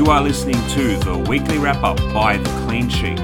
[0.00, 3.18] You are listening to the weekly wrap up by The Clean Sheet.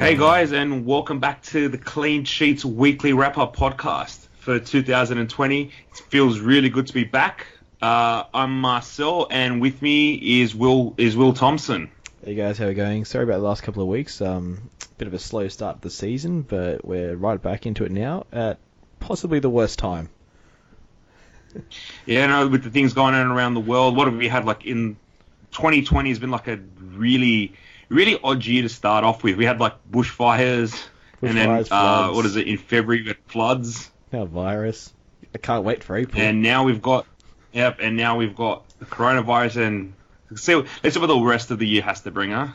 [0.00, 5.62] Hey guys, and welcome back to the Clean Sheets weekly wrap up podcast for 2020.
[5.64, 5.72] It
[6.08, 7.48] feels really good to be back.
[7.82, 11.90] Uh, I'm Marcel, and with me is Will is Will Thompson.
[12.24, 13.04] Hey guys, how are we going?
[13.04, 14.20] Sorry about the last couple of weeks.
[14.20, 14.70] Um,
[15.02, 18.24] bit of a slow start to the season, but we're right back into it now
[18.32, 18.58] at
[19.00, 20.08] possibly the worst time.
[22.06, 24.64] Yeah, no, with the things going on around the world, what have we had like
[24.64, 24.96] in
[25.50, 27.52] 2020 has been like a really,
[27.88, 29.36] really odd year to start off with.
[29.36, 30.80] We had like bushfires,
[31.20, 34.92] and then uh, what is it in February had floods, Now virus.
[35.34, 36.22] I can't wait for April.
[36.22, 37.06] and now we've got,
[37.50, 39.94] yep, and now we've got the coronavirus, and
[40.38, 42.48] see, let's see what the rest of the year has to bring, huh?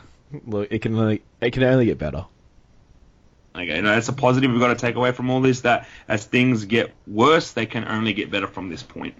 [0.46, 2.26] Look, it can only it can only get better.
[3.58, 5.62] Okay, no, that's a positive we've got to take away from all this.
[5.62, 9.14] That as things get worse, they can only get better from this point.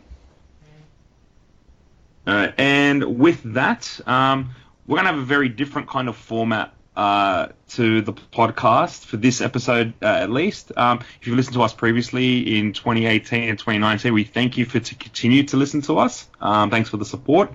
[2.26, 4.50] Uh, and with that, um,
[4.86, 9.16] we're going to have a very different kind of format uh, to the podcast for
[9.16, 10.72] this episode, uh, at least.
[10.76, 14.78] Um, if you've listened to us previously in 2018 and 2019, we thank you for
[14.78, 16.28] to continue to listen to us.
[16.40, 17.52] Um, thanks for the support.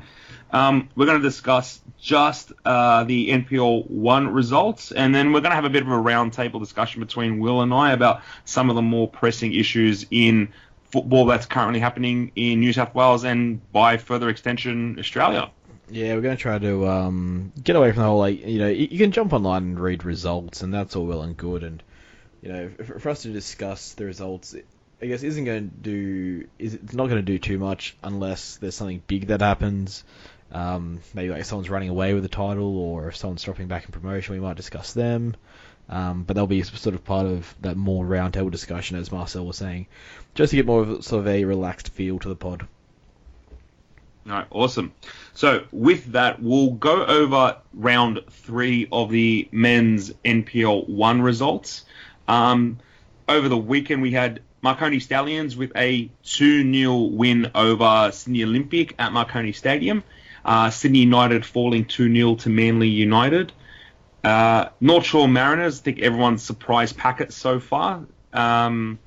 [0.53, 5.51] Um, we're going to discuss just uh, the NPL one results, and then we're going
[5.51, 8.75] to have a bit of a roundtable discussion between Will and I about some of
[8.75, 10.53] the more pressing issues in
[10.91, 15.49] football that's currently happening in New South Wales and, by further extension, Australia.
[15.89, 18.67] Yeah, we're going to try to um, get away from the whole like you know
[18.67, 21.83] you, can jump online and read results, and that's all well and good, and
[22.41, 24.55] you know for, us to discuss the results,
[25.01, 28.75] I guess isn't going to do it's not going to do too much unless there's
[28.75, 30.03] something big that happens.
[30.53, 33.91] Um, maybe like someone's running away with the title, or if someone's dropping back in
[33.91, 35.35] promotion, we might discuss them.
[35.89, 39.57] Um, but they'll be sort of part of that more roundtable discussion, as Marcel was
[39.57, 39.87] saying,
[40.33, 42.67] just to get more of a- sort of a relaxed feel to the pod.
[44.25, 44.93] All right, awesome.
[45.33, 51.83] So with that, we'll go over round three of the men's NPL one results.
[52.29, 52.79] Um,
[53.27, 59.11] over the weekend, we had Marconi Stallions with a 2-0 win over Sydney Olympic at
[59.11, 60.03] Marconi Stadium.
[60.45, 63.51] Uh, Sydney United falling 2-0 to Manly United.
[64.23, 68.05] Uh, North Shore Mariners, I think everyone's surprise packet so far.
[68.31, 68.99] Um,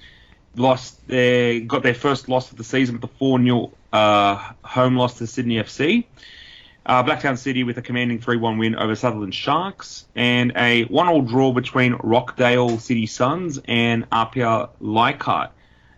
[0.56, 4.96] lost their got their first loss of the season before a 4 0 uh, home
[4.96, 6.04] loss to Sydney FC.
[6.84, 11.08] Uh, Blacktown City with a commanding 3 1 win over Sutherland Sharks, and a 1
[11.08, 15.50] all draw between Rockdale City Suns and Apia Leichhardt.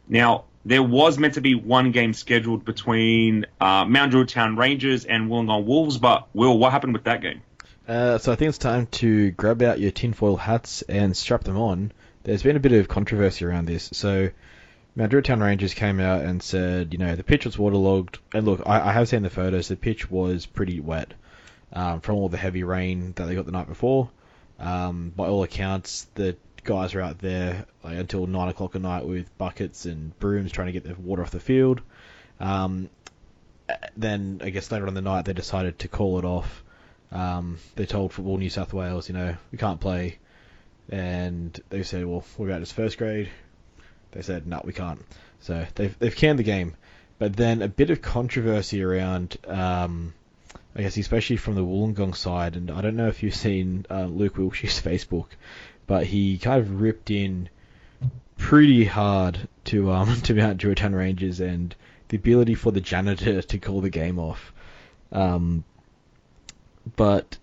[0.09, 5.07] Now, there was meant to be one game scheduled between uh, Mount Druitt Town Rangers
[5.07, 7.41] and Wollongong Wolves, but Will, what happened with that game?
[7.89, 11.57] Uh, so I think it's time to grab out your tinfoil hats and strap them
[11.57, 11.91] on.
[12.23, 13.89] There's been a bit of controversy around this.
[13.95, 14.29] So
[14.95, 18.19] Mount Druitt Town Rangers came out and said, you know, the pitch was waterlogged.
[18.35, 19.69] And look, I, I have seen the photos.
[19.69, 21.15] The pitch was pretty wet
[21.73, 24.11] um, from all the heavy rain that they got the night before.
[24.59, 29.07] Um, by all accounts, the guys are out there like, until nine o'clock at night
[29.07, 31.81] with buckets and brooms trying to get the water off the field.
[32.41, 32.91] Um,
[33.97, 36.63] then I guess later on the night they decided to call it off.
[37.11, 40.19] Um, they told Football New South Wales, you know, we can't play,
[40.91, 43.31] and they said, well, what about this first grade?
[44.13, 45.05] They said, no, we can't.
[45.41, 46.77] So they've they've canned the game,
[47.19, 50.13] but then a bit of controversy around, um,
[50.75, 54.05] I guess especially from the Wollongong side, and I don't know if you've seen uh,
[54.05, 55.29] Luke Wilkshire's Facebook,
[55.89, 57.49] but he kind of ripped in
[58.37, 61.75] pretty hard to um to Mount Druitt Town Rangers and
[62.07, 64.53] the ability for the janitor to call the game off.
[65.11, 65.65] Um,
[66.97, 67.37] but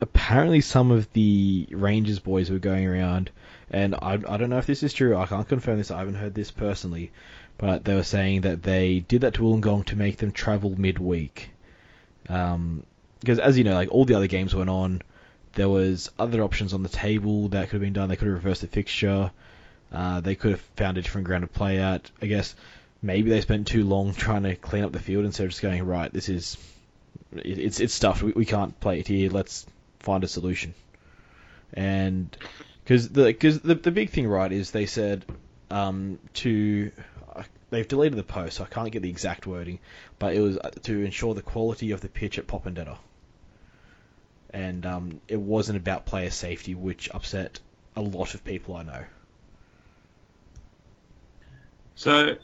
[0.00, 3.30] apparently some of the Rangers boys were going around,
[3.70, 5.16] and I, I don't know if this is true.
[5.16, 5.90] I can't confirm this.
[5.90, 7.10] I haven't heard this personally,
[7.58, 11.50] but they were saying that they did that to Wollongong to make them travel midweek.
[12.28, 12.84] Um,
[13.20, 15.02] because as you know, like all the other games went on,
[15.58, 18.08] there was other options on the table that could have been done.
[18.08, 19.32] They could have reversed the fixture.
[19.92, 22.10] Uh, they could have found a different ground to play at.
[22.22, 22.54] I guess
[23.02, 25.84] maybe they spent too long trying to clean up the field instead of just going
[25.84, 26.12] right.
[26.12, 26.56] This is
[27.32, 28.22] it, it's it's stuffed.
[28.22, 29.30] We, we can't play it here.
[29.30, 29.66] Let's
[29.98, 30.74] find a solution.
[31.74, 32.36] And
[32.84, 35.24] because the because the the big thing right is they said
[35.70, 36.92] um, to
[37.34, 38.58] uh, they've deleted the post.
[38.58, 39.80] So I can't get the exact wording,
[40.20, 42.96] but it was uh, to ensure the quality of the pitch at Popondetta.
[44.50, 47.60] And um, it wasn't about player safety, which upset
[47.96, 49.04] a lot of people I know.
[51.94, 52.36] So,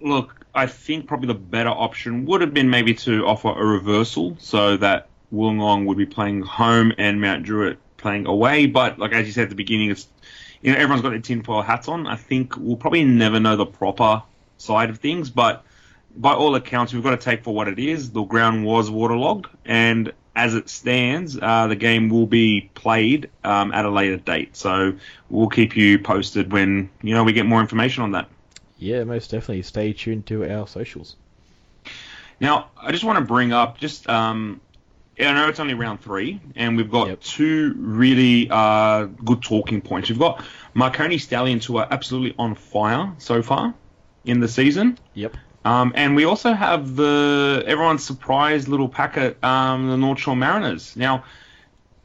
[0.00, 4.36] look, I think probably the better option would have been maybe to offer a reversal
[4.38, 8.66] so that Wollongong would be playing home and Mount Druitt playing away.
[8.66, 10.06] But like as you said at the beginning, it's
[10.62, 12.06] you know, everyone's got their tinfoil hats on.
[12.06, 14.22] I think we'll probably never know the proper
[14.56, 15.64] side of things, but
[16.16, 18.12] by all accounts, we've got to take for what it is.
[18.12, 23.72] The ground was waterlogged, and as it stands, uh, the game will be played um,
[23.72, 24.56] at a later date.
[24.56, 24.94] So
[25.30, 28.28] we'll keep you posted when you know we get more information on that.
[28.78, 29.62] Yeah, most definitely.
[29.62, 31.16] Stay tuned to our socials.
[32.40, 34.60] Now, I just want to bring up just um,
[35.18, 37.20] I know it's only round three, and we've got Yep.
[37.20, 40.08] two really uh, good talking points.
[40.08, 40.44] We've got
[40.74, 43.74] Marconi Stallions, who are absolutely on fire so far
[44.24, 44.98] in the season.
[45.14, 45.36] Yep.
[45.64, 50.94] Um, and we also have the everyone's surprised little packet, um, the North Shore Mariners.
[50.94, 51.24] Now,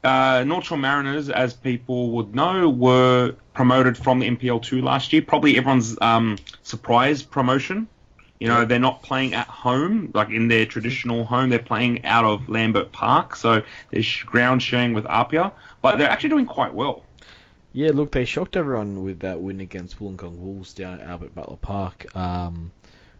[0.03, 5.11] uh, North Shore Mariners, as people would know, were promoted from the NPL two last
[5.11, 5.21] year.
[5.21, 7.87] Probably everyone's um, surprise promotion.
[8.39, 11.49] You know, they're not playing at home, like in their traditional home.
[11.49, 13.61] They're playing out of Lambert Park, so
[13.91, 15.51] they're ground sharing with Apia.
[15.81, 17.03] But they're actually doing quite well.
[17.73, 21.57] Yeah, look, they shocked everyone with that win against Wollongong Wolves down at Albert Butler
[21.57, 22.15] Park.
[22.15, 22.71] Um,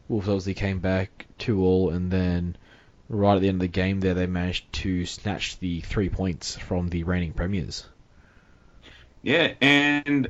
[0.10, 2.58] Wolves obviously came back two all, and then
[3.08, 6.58] right at the end of the game, there they managed to snatch the three points
[6.58, 7.86] from the reigning premiers.
[9.22, 10.30] Yeah, and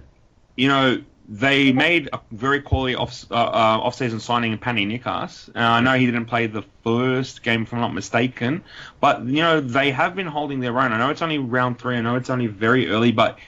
[0.55, 5.47] you know they made a very quality off uh, uh, off-season signing in Panny Nikas.
[5.49, 8.63] Uh, I know he didn't play the first game, if I'm not mistaken,
[8.99, 10.91] but you know they have been holding their own.
[10.91, 11.95] I know it's only round three.
[11.95, 13.39] I know it's only very early, but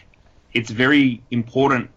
[0.53, 1.89] it's very important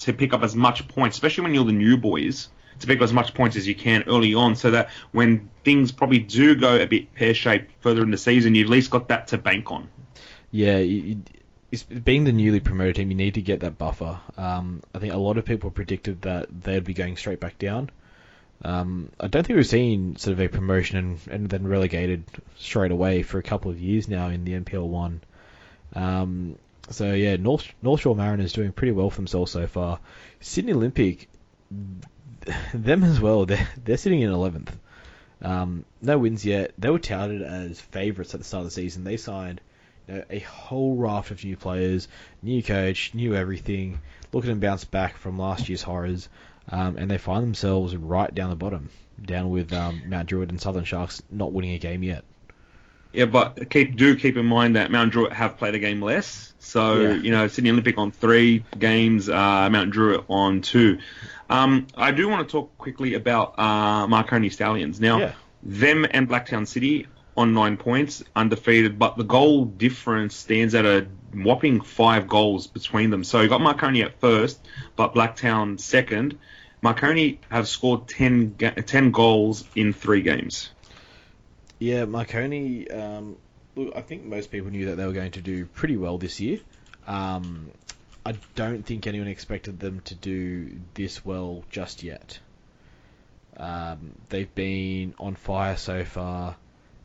[0.00, 2.48] to pick up as much points, especially when you're the new boys,
[2.80, 5.92] to pick up as much points as you can early on, so that when things
[5.92, 9.28] probably do go a bit pear-shaped further in the season, you've at least got that
[9.28, 9.88] to bank on.
[10.50, 14.18] Yeah, it's, being the newly promoted team, you need to get that buffer.
[14.36, 17.90] Um, I think a lot of people predicted that they'd be going straight back down.
[18.62, 22.24] Um, I don't think we've seen sort of a promotion and, and then relegated
[22.58, 25.22] straight away for a couple of years now in the NPL one.
[25.94, 26.56] Um,
[26.90, 30.00] so yeah, North North Shore Mariners doing pretty well for themselves so far.
[30.40, 31.28] Sydney Olympic,
[32.74, 33.46] them as well.
[33.46, 34.74] They're they're sitting in eleventh.
[35.42, 36.72] Um, no wins yet.
[36.78, 39.04] They were touted as favourites at the start of the season.
[39.04, 39.60] They signed
[40.06, 42.08] you know, a whole raft of new players,
[42.42, 44.00] new coach, new everything.
[44.32, 46.28] Look at them bounce back from last year's horrors,
[46.68, 48.90] um, and they find themselves right down the bottom,
[49.24, 52.24] down with um, Mount Druitt and Sutherland Sharks not winning a game yet.
[53.12, 56.54] Yeah, but keep do keep in mind that Mount Druitt have played a game less.
[56.60, 57.14] So Yeah.
[57.14, 60.98] you know, Sydney Olympic on three games, uh, Mount Druitt on two.
[61.50, 65.00] Um, I do want to talk quickly about uh, Marconi Stallions.
[65.00, 65.32] Now, Yeah.
[65.62, 67.06] them and Blacktown City
[67.36, 73.10] on nine points, undefeated, but the goal difference stands at a whopping five goals between
[73.10, 73.24] them.
[73.24, 74.60] So you got Marconi at first,
[74.96, 76.38] but Blacktown second.
[76.82, 80.70] Marconi have scored 10, ga- 10 goals in three games.
[81.78, 82.90] Yeah, Marconi.
[82.90, 83.36] Um,
[83.76, 86.40] look, I think most people knew that they were going to do pretty well this
[86.40, 86.60] year.
[87.06, 87.70] Um,
[88.24, 92.38] I don't think anyone expected them to do this well just yet.
[93.56, 96.56] Um, they've been on fire so far.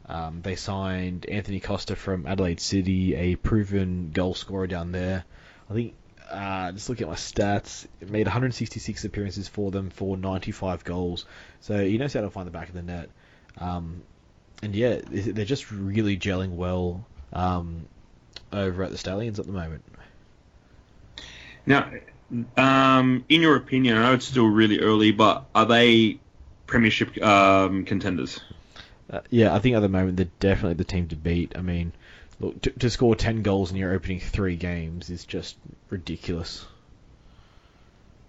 [0.08, 5.26] Um, they signed Anthony Costa from Adelaide City, a proven goal scorer down there.
[5.70, 5.94] I think,
[6.30, 11.26] uh, just looking at my stats, made 166 appearances for them for 95 goals.
[11.62, 13.10] So he knows how to find the back of the net.
[13.58, 14.04] Um,
[14.62, 17.88] and yeah, they're just really gelling well um,
[18.54, 19.84] over at the Stallions at the moment.
[21.66, 21.92] Now,
[22.58, 26.20] um, in your opinion, I know it's still really early, but are they
[26.68, 28.40] premiership um, contenders?
[29.10, 31.54] Uh, yeah, I think at the moment they're definitely the team to beat.
[31.56, 31.94] I mean,
[32.40, 35.56] look, to, to score 10 goals in your opening three games is just
[35.90, 36.66] ridiculous.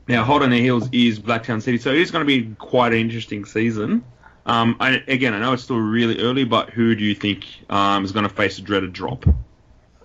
[0.09, 2.93] Now, hot on their heels is Blacktown City, so it is going to be quite
[2.93, 4.05] an interesting season.
[4.45, 8.05] Um, I, again, I know it's still really early, but who do you think um,
[8.05, 9.25] is going to face a dreaded drop?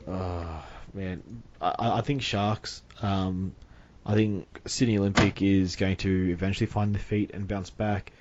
[0.07, 0.63] Oh,
[0.95, 2.81] man, I, I think Sharks.
[3.01, 3.53] Um,
[4.05, 8.11] I think Sydney Olympic is going to eventually find their feet and bounce back.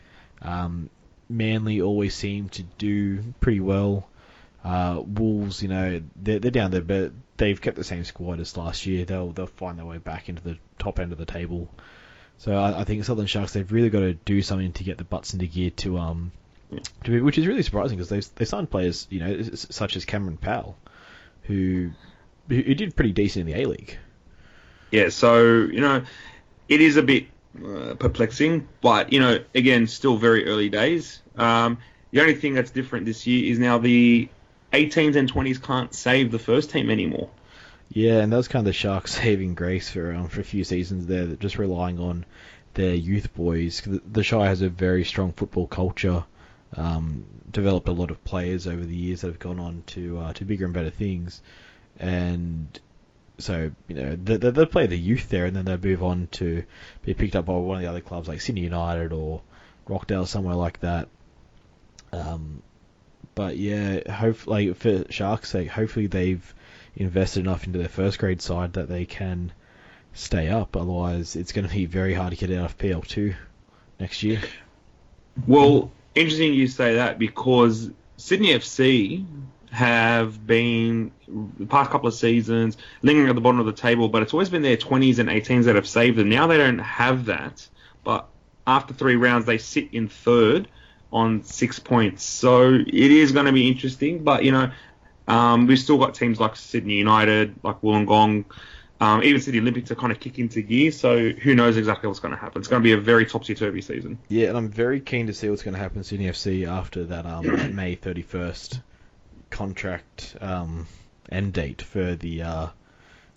[0.43, 0.91] Um,
[1.29, 4.09] Manly always seem to do pretty well.
[4.65, 8.57] Uh, Wolves, you know, they're, they're down there, but they've kept the same squad as
[8.57, 9.05] last year.
[9.05, 11.71] They'll they'll find their way back into the top end of the table.
[12.39, 15.05] So I, I think Sutherland Sharks they've really got to do something to get the
[15.05, 16.33] butts into gear to um
[17.05, 20.05] to be, which is really surprising because they they signed players you know such as
[20.05, 20.77] Cameron Powell,
[21.45, 21.91] who
[22.49, 23.99] who did pretty decent in the A League.
[24.91, 26.03] Yeah, so, you know,
[26.69, 27.27] it is a bit
[27.65, 31.21] uh, perplexing, but, you know, again, still very early days.
[31.37, 31.79] Um,
[32.11, 34.29] the only thing that's different this year is now the
[34.73, 37.31] 18s and 20s can't save the first team anymore.
[37.93, 40.65] Yeah, and that was kind of the Sharks' saving grace for um, for a few
[40.65, 42.25] seasons there, that just relying on
[42.75, 43.81] their youth boys.
[43.81, 46.25] The, the Shire has a very strong football culture,
[46.77, 50.33] um, developed a lot of players over the years that have gone on to uh,
[50.35, 51.43] to bigger and better things,
[51.99, 52.79] and
[53.41, 56.65] so you know they, they, play the youth there, and then they move on to
[57.03, 59.43] be picked up by one of the other clubs like Sydney United or
[59.87, 61.09] Rockdale, somewhere like that.
[62.13, 62.63] Um,
[63.35, 66.55] but yeah, hopefully like, for Sharks' sake, hopefully they've
[66.97, 69.53] invested enough into their first grade side that they can
[70.13, 70.77] stay up.
[70.77, 73.35] Otherwise, it's going to be very hard to get out of PL2
[73.99, 74.41] next year.
[75.47, 79.25] Well, interesting you say that because Sydney FC
[79.71, 81.13] have been
[81.59, 84.49] the past couple of seasons lingering at the bottom of the table, but it's always
[84.49, 86.29] been their 20s and 18s that have saved them.
[86.29, 87.67] Now they don't have that,
[88.05, 88.29] but
[88.67, 90.69] after three rounds they sit in third
[91.13, 92.25] on six points.
[92.25, 94.71] So it is going to be interesting, but you know
[95.29, 98.45] um, we've still got teams like Sydney United, like Wollongong,
[99.01, 100.91] um, even City Olympics to kind of kick into gear.
[100.91, 102.61] So who knows exactly what's going to happen?
[102.61, 104.19] It's going to be a very topsy turvy season.
[104.29, 107.05] Yeah, and I'm very keen to see what's going to happen to Sydney FC after
[107.05, 107.47] that um,
[107.77, 108.81] May 31st
[109.61, 110.87] contract um,
[111.31, 112.67] end date for the uh,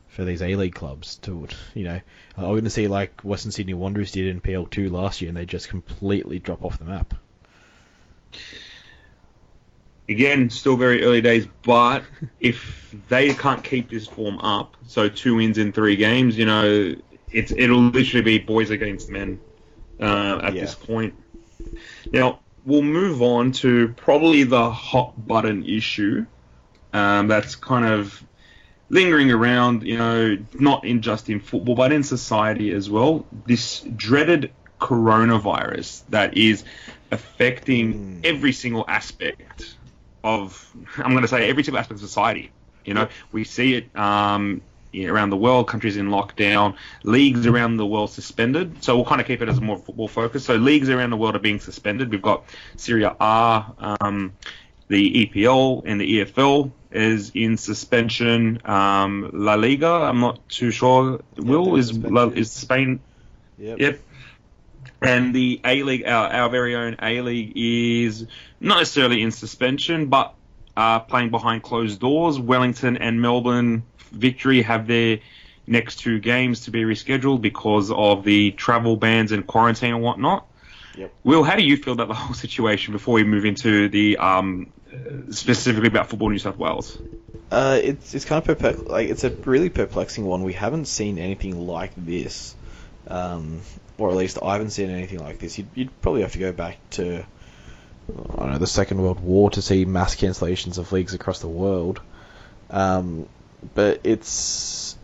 [0.07, 1.17] for these A League clubs.
[1.23, 1.99] To you know,
[2.37, 5.45] I'm going to see like Western Sydney Wanderers did in PL2 last year, and they
[5.45, 7.13] just completely drop off the map.
[10.07, 12.03] Again, still very early days, but
[12.39, 16.95] if they can't keep this form up, so two wins in three games, you know,
[17.31, 19.41] it's it'll literally be boys against men
[19.99, 20.61] uh, at Yeah.
[20.61, 21.15] this point.
[22.13, 26.25] Now we'll move on to probably the hot button issue
[26.93, 28.23] um, that's kind of
[28.89, 33.25] lingering around, you know, not in just in football but in society as well.
[33.45, 36.63] This dreaded coronavirus that is
[37.11, 39.75] affecting every single aspect
[40.23, 42.51] of I'm going to say every single aspect of society.
[42.85, 44.61] You know, we see it um,
[44.95, 48.83] around the world, countries in lockdown, leagues around the world suspended.
[48.83, 50.45] So we'll kind of keep it as more football focused.
[50.45, 52.11] So leagues around the world are being suspended.
[52.11, 52.45] We've got
[52.77, 54.33] Serie A, um,
[54.87, 58.61] the EPL and the EFL is in suspension.
[58.65, 61.21] Um, La Liga, I'm not too sure.
[61.37, 62.99] Will they're is La, is Spain
[63.57, 63.79] Yep.
[63.79, 63.99] Yep.
[65.01, 68.25] And the A League, our, our very own A League, is
[68.59, 70.33] not necessarily in suspension, but
[70.75, 72.39] uh, playing behind closed doors.
[72.39, 75.19] Wellington and Melbourne Victory have their
[75.65, 80.47] next two games to be rescheduled because of the travel bans and quarantine and whatnot.
[80.97, 81.13] Yep.
[81.23, 84.71] Will, how do you feel about the whole situation before we move into the um,
[85.31, 86.97] specifically about football New South Wales?
[87.49, 90.43] Uh, it's it's kind of perplex- like it's a really perplexing one.
[90.43, 92.55] We haven't seen anything like this,
[93.07, 93.61] um,
[93.97, 95.57] or at least I haven't seen anything like this.
[95.57, 97.25] You'd, you'd probably have to go back to
[98.09, 102.01] know the Second World War to see mass cancellations of leagues across the world.
[102.69, 103.27] Um,
[103.75, 104.97] but it's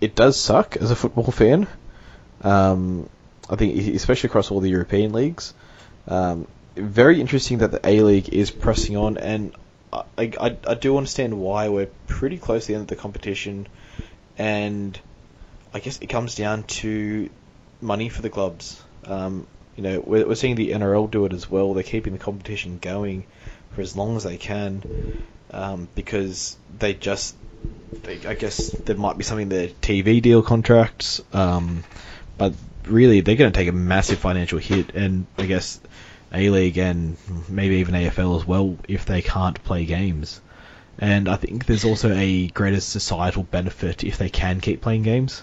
[0.00, 1.66] it does suck as a football fan.
[2.42, 3.08] Um,
[3.48, 5.54] I think especially across all the European leagues.
[6.08, 9.54] Um, very interesting that the A League is pressing on, and
[9.92, 13.66] I, I, I do understand why we're pretty close to the end of the competition,
[14.36, 14.98] and
[15.72, 17.30] I guess it comes down to
[17.80, 18.82] money for the clubs.
[19.04, 19.46] Um,
[19.76, 21.74] you know, we're, we're seeing the NRL do it as well.
[21.74, 23.26] They're keeping the competition going
[23.72, 27.36] for as long as they can um, because they just,
[28.02, 31.84] they, I guess there might be something in their TV deal contracts, um,
[32.38, 32.54] but
[32.86, 35.80] really they're going to take a massive financial hit, and I guess
[36.32, 37.16] A League and
[37.48, 40.40] maybe even AFL as well if they can't play games.
[40.98, 45.42] And I think there's also a greater societal benefit if they can keep playing games.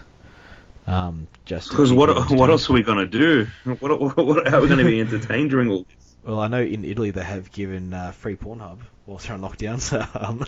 [0.86, 3.48] Um, just Because what what else are we gonna do?
[3.64, 6.16] What, what, what how are we gonna be entertained during all this?
[6.24, 9.80] Well, I know in Italy they have given uh, free Pornhub whilst they're on lockdown,
[9.80, 10.46] so um,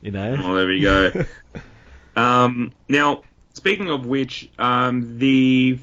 [0.00, 0.32] you know.
[0.32, 1.24] Well, there we go.
[2.14, 3.22] Um, now,
[3.54, 5.78] speaking of which, um, the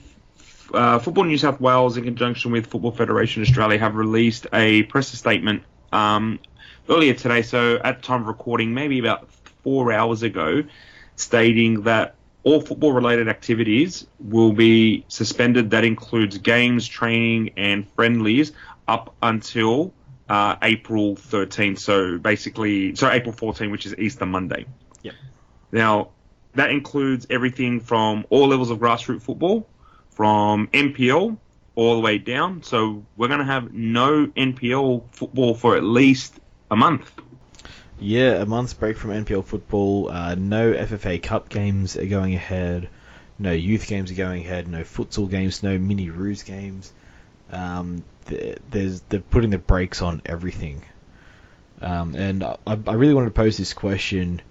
[0.74, 5.08] uh, Football New South Wales, in conjunction with Football Federation Australia, have released a press
[5.08, 6.40] statement um,
[6.88, 7.42] earlier today.
[7.42, 9.32] So, at the time of recording, maybe about
[9.64, 10.64] four hours ago,
[11.16, 15.72] stating that all football-related activities will be suspended.
[15.72, 18.54] That includes games, training, and friendlies
[18.88, 19.94] up until
[20.30, 21.76] uh, April 13.
[21.76, 24.66] So basically, so April 14, which is Easter Monday.
[25.02, 25.16] Yep.
[25.72, 26.10] Now,
[26.56, 29.68] that includes everything from all levels of grassroots football,
[30.12, 31.38] from NPL
[31.76, 32.64] all the way down.
[32.64, 36.40] So we're going to have no NPL football for at least
[36.72, 37.12] a month.
[38.00, 40.10] Yeah, a month's break from NPL football.
[40.10, 42.90] Uh, no FFA Cup games are going ahead.
[43.38, 44.68] No youth games are going ahead.
[44.68, 45.64] No futsal games.
[45.64, 46.94] No mini roos games.
[47.52, 50.84] Um, they're putting the brakes on everything.
[51.82, 54.42] Um, and I, I really wanted to pose this question.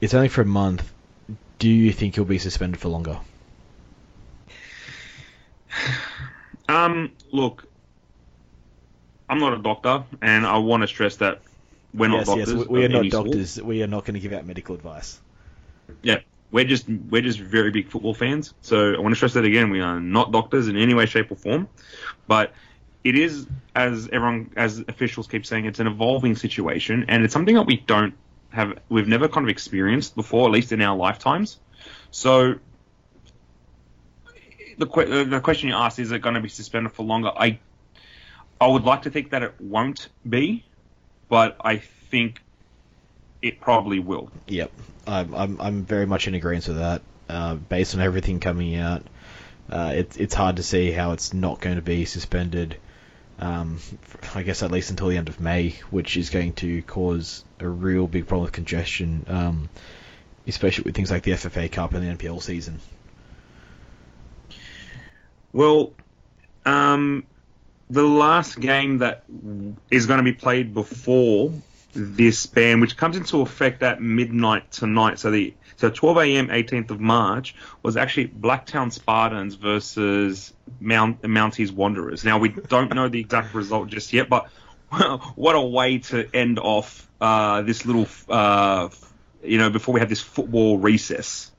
[0.00, 0.90] It's only for a month.
[1.58, 3.18] Do you think he'll be suspended for longer?
[6.66, 7.68] Um, look,
[9.28, 11.42] I'm not a doctor, and I want to stress that
[11.94, 12.52] we're not yes, doctors.
[12.52, 13.62] yes, we, we are not doctors.
[13.62, 15.20] We are not going to give out medical advice.
[16.02, 16.20] Yeah,
[16.50, 18.52] we're just we're just very big football fans.
[18.62, 19.70] So I want to stress that again.
[19.70, 21.68] We are not doctors in any way, shape, or form,
[22.26, 22.52] but
[23.04, 27.54] it is as everyone as officials keep saying, it's an evolving situation, and it's something
[27.54, 28.14] that we don't
[28.50, 31.58] have we've never kind of experienced before, at least in our lifetimes.
[32.10, 32.54] So
[34.78, 37.30] the que- the question you asked is it going to be suspended for longer?
[37.36, 37.58] I
[38.60, 40.64] I would like to think that it won't be,
[41.34, 42.40] but I think
[43.42, 44.30] it probably will.
[44.46, 44.70] Yep,
[45.04, 47.02] I'm I'm, I'm very much in agreement with that.
[47.28, 49.02] Uh, based on everything coming out,
[49.68, 52.76] uh, it's it's hard to see how it's not going to be suspended.
[53.40, 53.80] Um,
[54.36, 57.66] I guess at least until the end of May, which is going to cause a
[57.66, 59.68] real big problem with congestion, um,
[60.46, 62.78] especially with things like the FFA Cup and the NPL season.
[65.52, 65.94] Well,
[66.64, 67.24] um,
[67.94, 69.24] the last game that
[69.90, 71.52] is going to be played before
[71.92, 76.48] this ban, which comes into effect at midnight tonight, so the so 12 a.m.
[76.48, 82.24] 18th of March was actually Blacktown Spartans versus Mount Mounties Wanderers.
[82.24, 84.48] Now we don't know the exact result just yet, but
[85.34, 88.88] what a way to end off uh, this little, uh,
[89.42, 91.50] you know, before we have this football recess.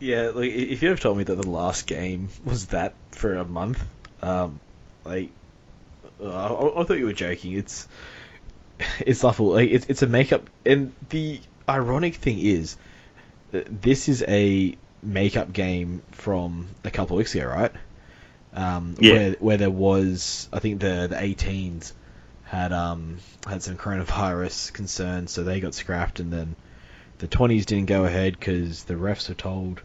[0.00, 3.44] Yeah, like if you have told me that the last game was that for a
[3.44, 3.82] month,
[4.20, 4.58] um,
[5.04, 5.30] like
[6.22, 7.52] uh, I, I, thought you were joking.
[7.52, 7.88] It's
[9.00, 9.52] it's awful.
[9.52, 12.76] Like it's it's a makeup, and the ironic thing is,
[13.52, 17.72] this is a makeup game from a couple of weeks ago, right?
[18.54, 19.12] Um, yeah.
[19.12, 21.92] Where where there was, I think the the 18s
[22.44, 26.56] had um had some coronavirus concerns, so they got scrapped, and then
[27.18, 29.80] the 20s didn't go ahead because the refs were told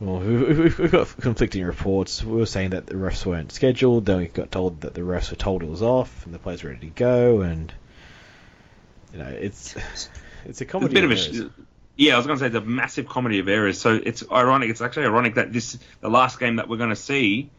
[0.00, 2.24] well, we've got conflicting reports.
[2.24, 4.06] We were saying that the refs weren't scheduled.
[4.06, 6.62] Then we got told that the refs were told it was off, and the players
[6.62, 7.42] were ready to go.
[7.42, 7.72] And
[9.12, 9.76] you know, it's
[10.46, 10.98] it's a comedy.
[10.98, 11.64] It's a bit of, of a
[11.96, 12.14] yeah.
[12.14, 13.78] I was going to say the massive comedy of errors.
[13.78, 14.70] So it's ironic.
[14.70, 17.50] It's actually ironic that this the last game that we're going to see,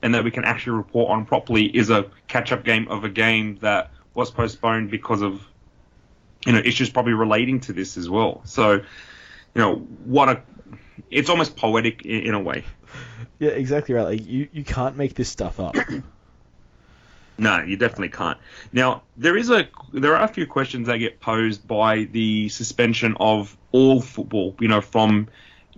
[0.00, 3.58] and that we can actually report on properly, is a catch-up game of a game
[3.62, 5.42] that was postponed because of
[6.46, 8.42] you know issues probably relating to this as well.
[8.44, 8.82] So you
[9.56, 10.42] know what a
[11.10, 12.64] it's almost poetic in, in a way.
[13.38, 14.04] Yeah, exactly right.
[14.04, 15.76] Like you, you can't make this stuff up.
[17.38, 18.38] no, you definitely can't.
[18.72, 23.16] Now there is a there are a few questions that get posed by the suspension
[23.20, 24.56] of all football.
[24.58, 25.28] You know, from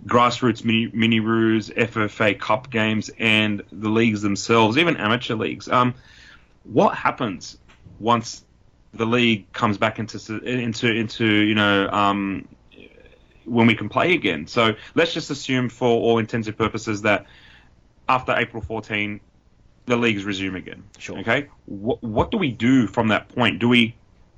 [0.05, 5.67] grassroots mini mini roos, FFA Cup games, and the leagues themselves, even amateur leagues.
[5.69, 5.93] Um,
[6.63, 7.57] what happens
[7.99, 8.43] once
[8.93, 12.47] the league comes back into into into you know um,
[13.45, 14.47] when we can play again.
[14.47, 17.25] So let's just assume, for all intensive purposes, that
[18.07, 19.19] after April 14,
[19.85, 20.83] the leagues resume again.
[20.97, 21.19] Sure.
[21.19, 21.47] Okay.
[21.65, 23.59] What, what do we do from that point?
[23.59, 23.95] Do we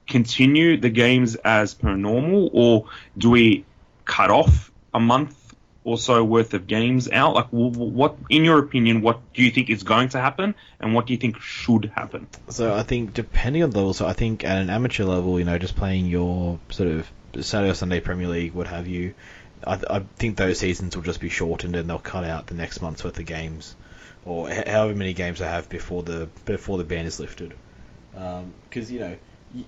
[0.08, 2.86] continue the games as per normal, or
[3.18, 3.66] do we
[4.06, 5.38] cut off a month
[5.84, 7.36] or so worth of games out?
[7.36, 11.08] Like, what, in your opinion, what do you think is going to happen, and what
[11.08, 12.28] do you think should happen?
[12.50, 15.46] So I think depending on the level, so I think at an amateur level, you
[15.46, 19.14] know, just playing your sort of Saturday or Sunday Premier League, what have you,
[19.66, 22.82] I, I think those seasons will just be shortened and they'll cut out the next
[22.82, 23.76] month's worth of games,
[24.26, 27.54] or however many games they have before the before the ban is lifted.
[28.12, 29.16] Because um, you know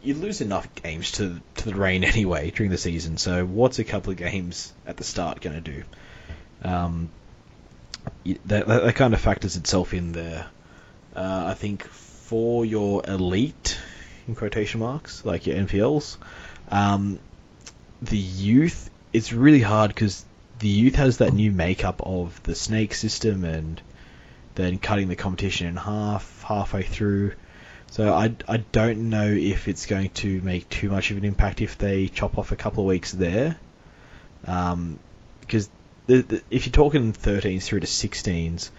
[0.04, 3.18] you, lose enough games to to the rain anyway during the season.
[3.18, 5.84] So what's a couple of games at the start going to do?
[6.64, 7.10] Um,
[8.46, 10.48] that, that, kind of factors itself in there.
[11.16, 13.78] Uh, I think for your elite,
[14.28, 16.18] in quotation marks, like your NPLs,
[16.70, 17.20] um,
[18.02, 20.26] the youth, it's really hard because
[20.60, 23.82] the youth has that new makeup of the snake system and
[24.56, 27.34] then cutting the competition in half halfway through.
[27.96, 31.62] So I, I don't know if it's going to make too much of an impact
[31.62, 33.58] if they chop off a couple of weeks there.
[34.46, 35.00] Um,
[35.40, 35.70] because
[36.06, 38.70] the, the, if you're talking 13s through to 16s,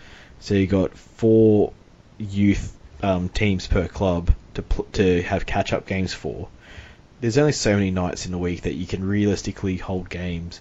[0.41, 1.73] so you got four
[2.19, 6.51] youth um, teams per club to pl- to have catch up games for
[7.23, 10.61] there's only so many nights in the week that you can realistically hold games.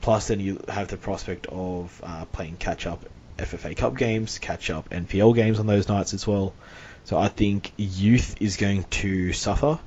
[0.00, 3.04] Plus, then you have the prospect of uh, playing catch up
[3.38, 6.54] FFA Cup games, catch up NPL games on those nights as well.
[7.04, 9.78] So I think youth is going to suffer,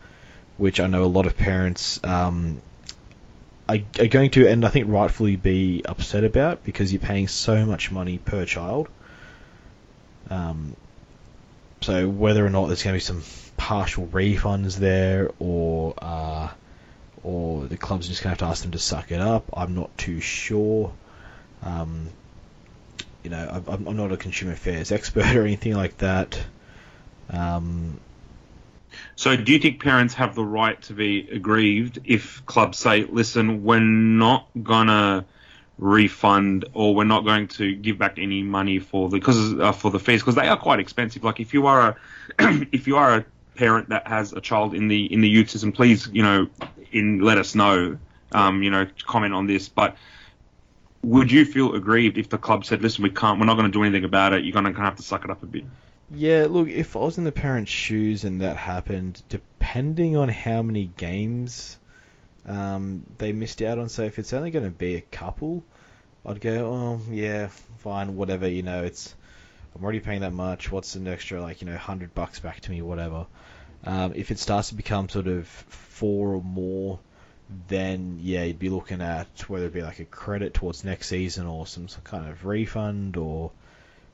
[0.58, 2.62] which I know a lot of parents um,
[3.68, 7.66] are, are going to, and I think rightfully be upset about because you're paying so
[7.66, 8.90] much money per child.
[10.30, 10.76] Um,
[11.82, 13.24] so whether or not there's going to be some
[13.58, 16.50] partial refunds there, or uh,
[17.24, 19.46] or the club's are just going to have to ask them to suck it up.
[19.54, 20.94] I'm not too sure.
[21.64, 22.10] Um,
[23.24, 26.40] you know, I'm, I'm not a consumer affairs expert or anything like that.
[27.30, 28.02] Um,
[29.16, 33.64] So, do you think parents have the right to be aggrieved if clubs say, "Listen,
[33.64, 35.26] we're not gonna
[35.78, 39.92] refund or we're not going to give back any money for the because uh, for
[39.92, 41.98] the fees because they are quite expensive." Like, if you are
[42.40, 45.50] a if you are a parent that has a child in the in the youth
[45.50, 46.48] system, please, you know,
[46.92, 48.00] in let us know.
[48.34, 49.98] Um, you know, comment on this, but
[51.04, 53.78] would you feel aggrieved if the club said, "Listen, we can't, we're not going to
[53.78, 54.44] do anything about it.
[54.44, 55.66] You're going to have to suck it up a bit."
[56.12, 60.62] Yeah, look, if I was in the parents' shoes and that happened, depending on how
[60.62, 61.78] many games
[62.46, 65.64] um, they missed out on, so if it's only going to be a couple,
[66.26, 67.48] I'd go, oh yeah,
[67.80, 68.48] fine, whatever.
[68.48, 69.16] You know, it's
[69.76, 70.72] I'm already paying that much.
[70.72, 73.26] What's an extra like you know hundred bucks back to me, whatever.
[73.84, 77.00] Um, if it starts to become sort of four or more,
[77.68, 81.46] then yeah, you'd be looking at whether it be like a credit towards next season
[81.46, 83.52] or some kind of refund or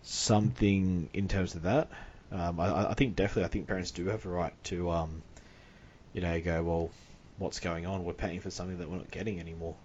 [0.03, 1.89] something in terms of that.
[2.31, 5.21] Um, I, I, think definitely, I think parents do have a right to, um,
[6.13, 6.89] you know, go well.
[7.37, 8.05] What's going on?
[8.05, 9.75] We're paying for something that we're not getting anymore.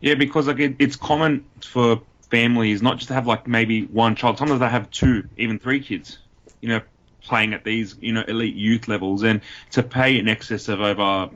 [0.00, 4.14] Yeah, because like it, it's common for families not just to have like maybe one
[4.14, 4.38] child.
[4.38, 6.18] Sometimes they have two, even three kids.
[6.60, 6.80] You know,
[7.22, 9.40] playing at these you know elite youth levels, and
[9.72, 11.30] to pay in excess of over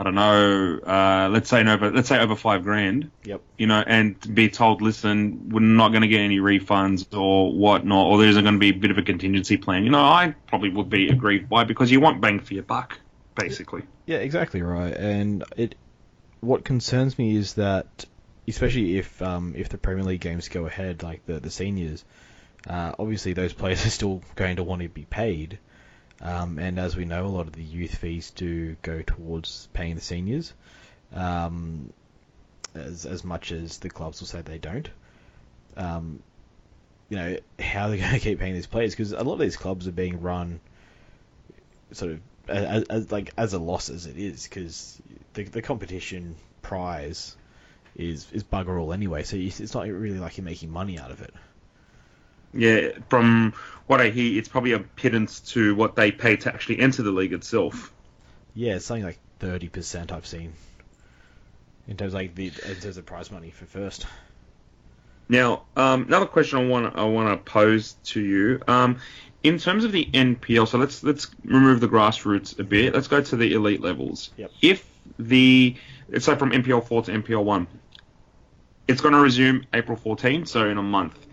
[0.00, 3.10] I don't know, uh, let's say over, let's say over five grand.
[3.24, 3.42] Yep.
[3.58, 8.06] You know, and be told, listen, we're not going to get any refunds or whatnot,
[8.06, 9.84] or there's going to be a bit of a contingency plan.
[9.84, 12.98] You know, I probably would be aggrieved by because you want bang for your buck,
[13.34, 13.82] basically.
[14.06, 14.94] Yeah, exactly right.
[14.96, 15.74] And it,
[16.40, 18.06] what concerns me is that,
[18.48, 22.06] especially if um, if the Premier League games go ahead, like the the seniors,
[22.66, 25.58] uh, obviously those players are still going to want to be paid.
[26.22, 29.94] Um, and as we know, a lot of the youth fees do go towards paying
[29.94, 30.52] the seniors,
[31.14, 31.92] um,
[32.74, 34.88] as as much as the clubs will say they don't.
[35.76, 36.22] Um,
[37.08, 39.56] you know, how they're going to keep paying these players because a lot of these
[39.56, 40.60] clubs are being run
[41.92, 45.00] sort of as, as like as a loss as it is because
[45.34, 47.36] the the competition prize
[47.96, 49.22] is is bugger all anyway.
[49.22, 51.32] So it's not really like you're making money out of it.
[52.52, 53.54] Yeah, from
[53.86, 57.12] what I hear, it's probably a pittance to what they pay to actually enter the
[57.12, 57.92] league itself.
[58.54, 60.52] Yeah, it's something like thirty percent I've seen
[61.88, 64.06] in terms of like the in terms of prize money for first.
[65.28, 68.60] Now, um, another question I want I want to pose to you.
[68.66, 68.98] Um,
[69.42, 72.94] in terms of the NPL, so let's let's remove the grassroots a bit.
[72.94, 74.30] Let's go to the elite levels.
[74.36, 74.50] Yep.
[74.60, 74.86] If
[75.18, 75.76] the
[76.18, 77.66] so from NPL four to NPL one,
[78.86, 81.26] it's going to resume April 14, so in a month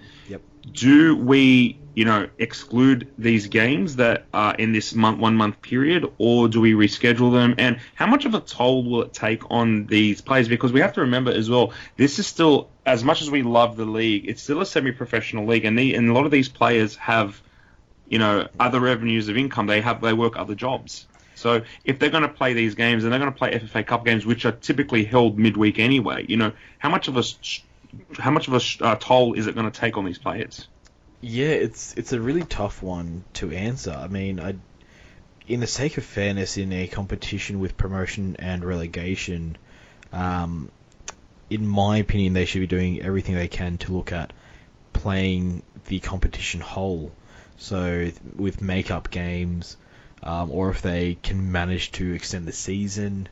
[0.71, 6.05] do we, you know, exclude these games that are in this month, one month period,
[6.17, 7.55] or do we reschedule them?
[7.57, 10.47] And how much of a toll will it take on these players?
[10.47, 13.77] Because we have to remember as well, this is still, as much as we love
[13.77, 16.95] the league, it's still a semi-professional league, and, the, and a lot of these players
[16.97, 17.41] have,
[18.07, 19.67] you know, other revenues of income.
[19.67, 21.07] They have, they work other jobs.
[21.37, 24.05] So if they're going to play these games and they're going to play FFA Cup
[24.05, 27.23] games, which are typically held midweek anyway, you know, how much of a
[28.17, 30.67] how much of a uh, toll is it going to take on these players?
[31.21, 33.91] Yeah, it's it's a really tough one to answer.
[33.91, 34.55] I mean, I,
[35.47, 39.57] in the sake of fairness, in a competition with promotion and relegation,
[40.11, 40.69] um,
[41.49, 44.33] in my opinion, they should be doing everything they can to look at
[44.93, 47.11] playing the competition whole.
[47.57, 49.77] So with make-up games,
[50.21, 53.27] um, or if they can manage to extend the season,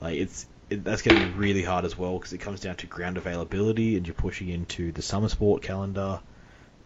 [0.00, 2.76] like it's it, that's going to be really hard as well because it comes down
[2.76, 6.20] to ground availability and you're pushing into the summer sport calendar.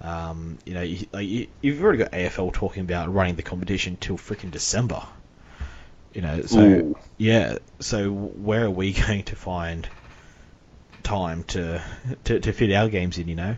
[0.00, 3.96] Um, you know, you, like you, have already got AFL talking about running the competition
[4.00, 5.02] till freaking December.
[6.12, 6.98] You know, so Ooh.
[7.16, 9.88] yeah, so where are we going to find
[11.02, 11.82] time to,
[12.24, 13.28] to to fit our games in?
[13.28, 13.56] You know,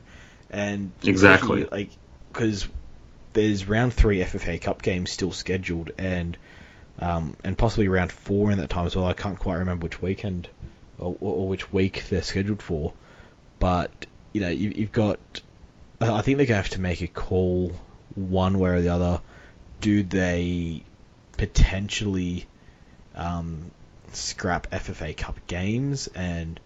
[0.50, 1.90] and exactly like
[2.32, 2.68] because
[3.32, 6.36] there's round three FFA Cup games still scheduled, and
[7.00, 9.06] um, and possibly around four in that time as well.
[9.06, 10.48] I can't quite remember which weekend
[10.98, 12.92] or, or which week they're scheduled for,
[13.58, 15.18] but you know you, you've got.
[16.00, 17.72] I think they're going to have to make a call
[18.14, 19.20] one way or the other.
[19.80, 20.82] Do they
[21.36, 22.46] potentially
[23.14, 23.70] um,
[24.12, 26.58] scrap FFA Cup games and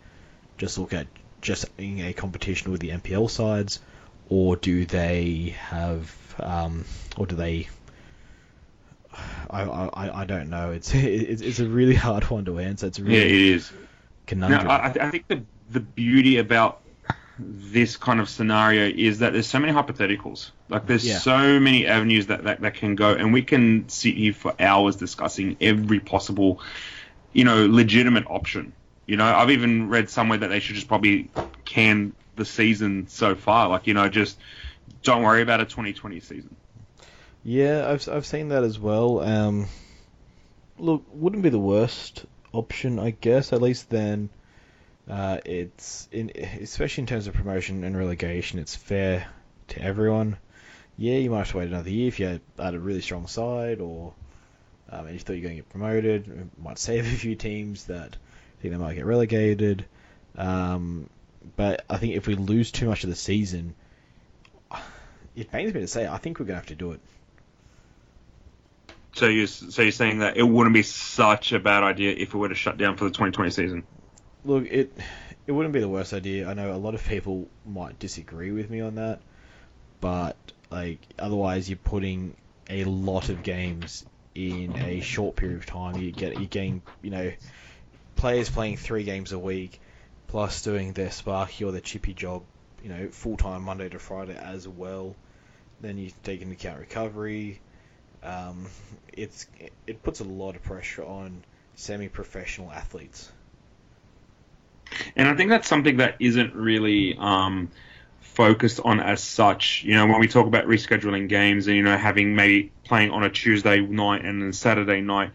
[0.57, 1.07] just look at
[1.41, 3.81] just in a competition with the NPL sides,
[4.29, 6.85] or do they have, um,
[7.17, 7.69] or do they
[9.51, 10.73] I, I, I don't know.
[10.73, 12.87] It's, it's it's a really hard one to answer.
[12.87, 13.73] It's really yeah, it is.
[14.27, 14.67] Conundrum.
[14.67, 16.81] Now, I, I think the the beauty about
[17.39, 20.51] this kind of scenario is that there's so many hypotheticals.
[20.69, 21.19] Like there's yeah.
[21.19, 24.97] so many avenues that, that that can go, and we can sit here for hours
[24.97, 26.61] discussing every possible,
[27.33, 28.73] you know, legitimate option.
[29.07, 31.31] You know, I've even read somewhere that they should just probably
[31.65, 33.69] can the season so far.
[33.69, 34.39] Like you know, just
[35.03, 36.55] don't worry about a 2020 season.
[37.43, 39.21] Yeah, I've I've seen that as well.
[39.21, 39.67] Um,
[40.79, 43.53] look, wouldn't be the worst option, I guess.
[43.53, 44.29] At least then,
[45.09, 49.27] uh, it's in especially in terms of promotion and relegation, it's fair
[49.69, 50.37] to everyone.
[50.97, 53.29] Yeah, you might have to wait another year if you had, had a really strong
[53.29, 54.13] side, or
[54.91, 56.29] um, you thought you're going to get promoted.
[56.29, 58.17] It might save a few teams that
[58.61, 59.85] think they might get relegated.
[60.37, 61.09] Um,
[61.57, 63.75] but I think if we lose too much of the season,
[65.37, 67.01] it pains me to say, I think we're going to have to do it.
[69.19, 72.39] So you're so you're saying that it wouldn't be such a bad idea if we
[72.41, 73.83] were to shut down for the 2020 season?
[74.45, 74.97] Look, it
[75.49, 76.49] it wouldn't be the worst idea.
[76.49, 79.21] I know a lot of people might disagree with me on that,
[80.01, 80.37] but
[80.71, 82.37] like otherwise you're putting
[82.71, 86.01] a lot of games in a short period of time.
[86.01, 87.33] You get you're getting you know
[88.15, 89.81] players playing three games a week,
[90.29, 92.45] plus doing their Sparky or their Chippy job,
[92.85, 95.17] you know, full time Monday to Friday as well.
[95.81, 97.61] Then you take into account recovery.
[98.23, 98.67] Um,
[99.13, 99.47] it's
[99.87, 101.43] it puts a lot of pressure on
[101.75, 103.31] semi-professional athletes.
[105.17, 107.71] And I think that's something that isn't really um,
[108.21, 109.83] focused on as such.
[109.85, 113.23] You know, when we talk about rescheduling games and you know having maybe playing on
[113.23, 115.31] a Tuesday night and then Saturday night,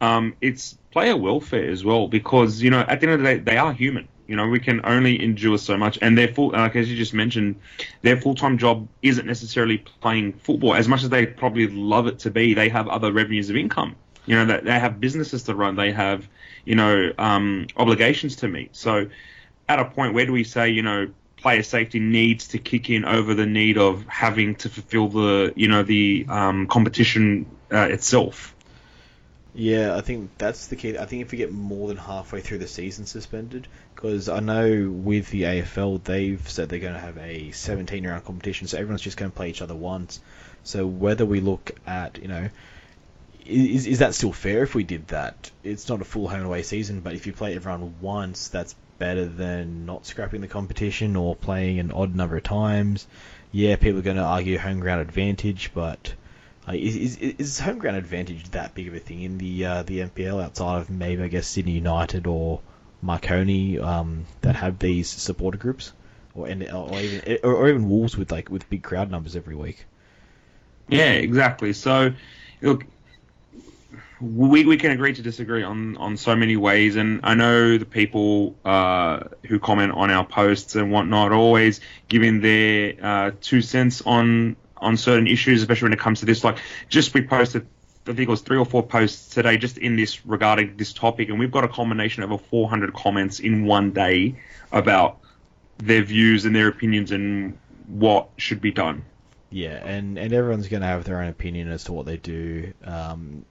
[0.00, 3.38] um, it's player welfare as well because you know at the end of the day
[3.38, 4.08] they are human.
[4.30, 7.12] You know, we can only endure so much, and their full, like as you just
[7.12, 7.56] mentioned,
[8.02, 10.72] their full-time job isn't necessarily playing football.
[10.72, 13.96] As much as they probably love it to be, they have other revenues of income.
[14.26, 16.28] You know, that they have businesses to run, they have,
[16.64, 18.76] you know, um, obligations to meet.
[18.76, 19.08] So,
[19.68, 23.04] at a point, where do we say, you know, player safety needs to kick in
[23.04, 28.54] over the need of having to fulfill the, you know, the um, competition uh, itself?
[29.52, 30.96] Yeah, I think that's the key.
[30.96, 34.88] I think if we get more than halfway through the season suspended, because I know
[34.88, 39.02] with the AFL they've said they're going to have a 17 round competition, so everyone's
[39.02, 40.20] just going to play each other once.
[40.62, 42.48] So whether we look at, you know,
[43.44, 45.50] is is that still fair if we did that?
[45.64, 48.76] It's not a full home and away season, but if you play everyone once, that's
[48.98, 53.08] better than not scrapping the competition or playing an odd number of times.
[53.50, 56.14] Yeah, people are going to argue home ground advantage, but
[56.68, 59.82] uh, is, is, is home ground advantage that big of a thing in the uh,
[59.82, 62.60] the NPL outside of maybe I guess Sydney United or
[63.02, 65.92] Marconi um, that have these supporter groups,
[66.34, 69.54] or and or even or, or even Wolves with like with big crowd numbers every
[69.54, 69.86] week.
[70.88, 71.72] Yeah, exactly.
[71.72, 72.12] So,
[72.60, 72.84] look,
[74.20, 77.86] we, we can agree to disagree on, on so many ways, and I know the
[77.86, 84.02] people uh, who comment on our posts and whatnot always giving their uh, two cents
[84.02, 86.44] on on certain issues, especially when it comes to this.
[86.44, 87.66] Like, just we posted,
[88.06, 91.28] I think it was three or four posts today just in this regarding this topic,
[91.28, 94.36] and we've got a combination of over 400 comments in one day
[94.72, 95.18] about
[95.78, 99.04] their views and their opinions and what should be done.
[99.50, 102.72] Yeah, and, and everyone's going to have their own opinion as to what they do.
[102.84, 103.44] Um,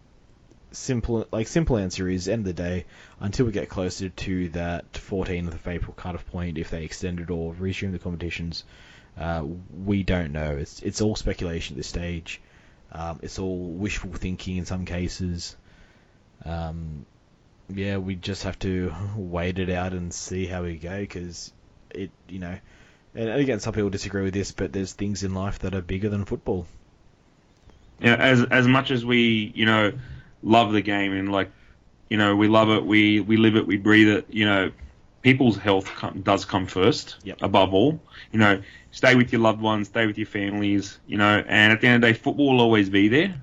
[0.71, 2.85] simple like simple answer is end of the day
[3.19, 7.29] until we get closer to that 14th of April cut-off point if they extend it
[7.29, 8.63] or resume the competitions
[9.17, 9.43] uh,
[9.85, 10.57] we don't know.
[10.57, 12.41] It's it's all speculation at this stage.
[12.91, 15.55] Um, it's all wishful thinking in some cases.
[16.45, 17.05] Um,
[17.73, 21.51] yeah we just have to wait it out and see how we go because
[21.91, 22.57] it you know
[23.15, 26.09] and again some people disagree with this but there's things in life that are bigger
[26.09, 26.65] than football.
[27.99, 29.93] Yeah as as much as we you know
[30.41, 31.51] love the game and like
[32.09, 34.71] you know we love it we we live it we breathe it you know
[35.21, 37.37] people's health come, does come first Yep.
[37.41, 37.99] above all
[38.31, 41.81] you know stay with your loved ones stay with your families you know and at
[41.81, 43.35] the end of the day football will always be there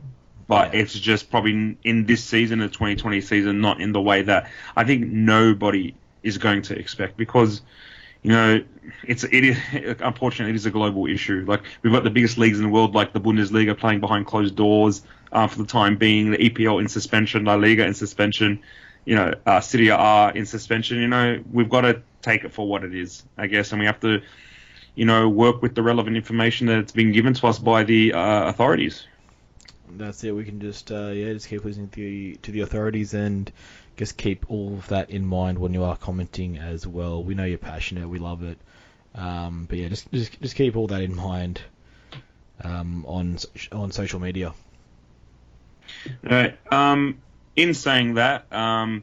[0.49, 0.81] but Yeah.
[0.81, 4.51] it's just probably in- in this season the 2020 season not in the way that
[4.77, 7.63] i think nobody is going to expect because
[8.23, 8.65] you know,
[9.05, 9.57] it's it is
[10.01, 11.45] unfortunately it is a global issue.
[11.47, 14.57] Like we've got the biggest leagues in the world, like the Bundesliga, playing behind closed
[14.57, 16.33] doors uh, for the time being.
[16.33, 18.63] The EPL in suspension, La Liga in suspension.
[19.07, 20.99] You know, uh, Serie A in suspension.
[20.99, 23.87] You know, we've got to take it for what it is, I guess, and we
[23.87, 24.21] have to,
[24.95, 28.49] you know, work with the relevant information that's been given to us by the uh,
[28.49, 29.07] authorities.
[29.89, 30.33] That's it.
[30.33, 33.51] We can just uh, yeah, just keep listening to the to the authorities and
[33.97, 37.23] just keep all of that in mind when you are commenting as well.
[37.23, 38.09] We know you're passionate.
[38.09, 38.59] We love it.
[39.15, 41.61] Um, but yeah, just just just keep all that in mind
[42.63, 43.39] um, on
[43.73, 44.53] on social media.
[46.23, 46.59] Right.
[46.73, 47.19] Um,
[47.57, 49.03] in saying that, um,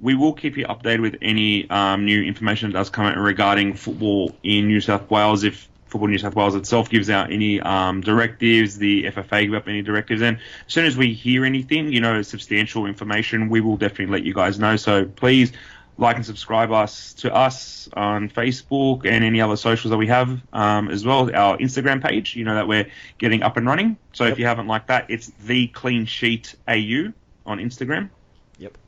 [0.00, 3.74] we will keep you updated with any um, new information that does come out regarding
[3.74, 5.42] football in New South Wales.
[5.44, 9.68] If Football New South Wales itself gives out any um, directives, the FFA give up
[9.68, 13.76] any directives, and as soon as we hear anything, you know, substantial information, we will
[13.76, 14.76] definitely let you guys know.
[14.76, 15.52] So please
[15.96, 20.40] like and subscribe us to us on Facebook and any other socials that we have,
[20.52, 22.36] um, as well as our Instagram page.
[22.36, 22.86] You know that we're
[23.18, 23.96] getting up and running.
[24.12, 24.32] So Yep.
[24.34, 27.12] if you haven't liked that, it's the Clean Sheet AU
[27.48, 28.10] on Instagram.
[28.58, 28.78] Yep.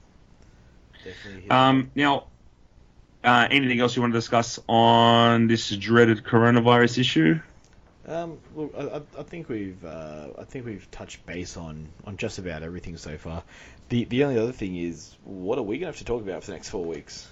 [1.05, 1.51] Definitely.
[1.51, 2.27] Um, now,
[3.25, 7.41] uh, anything else you want to discuss on this dreaded coronavirus issue?
[8.07, 12.39] Um, look, I, I- think we've uh, I think we've touched base on, on just
[12.39, 13.43] about everything so far.
[13.89, 16.47] The the only other thing is, what are we gonna have to talk about for
[16.51, 17.29] the next four weeks?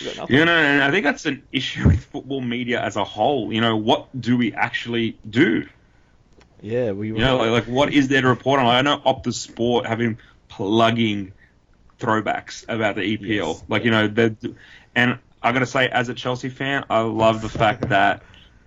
[0.00, 3.52] You know, and I think that's an issue with football media as a whole.
[3.52, 5.68] You know, what do we actually do?
[6.60, 7.08] Yeah, we.
[7.08, 8.66] You know, like, like what is there to report on?
[8.66, 10.18] Like, I know Optus Sport have been
[10.48, 11.32] plugging
[11.98, 13.20] throwbacks about the EPL.
[13.28, 13.64] Yes.
[13.68, 14.54] Like, you know, the
[14.94, 18.22] and I got to say, as a Chelsea fan, I love the fact that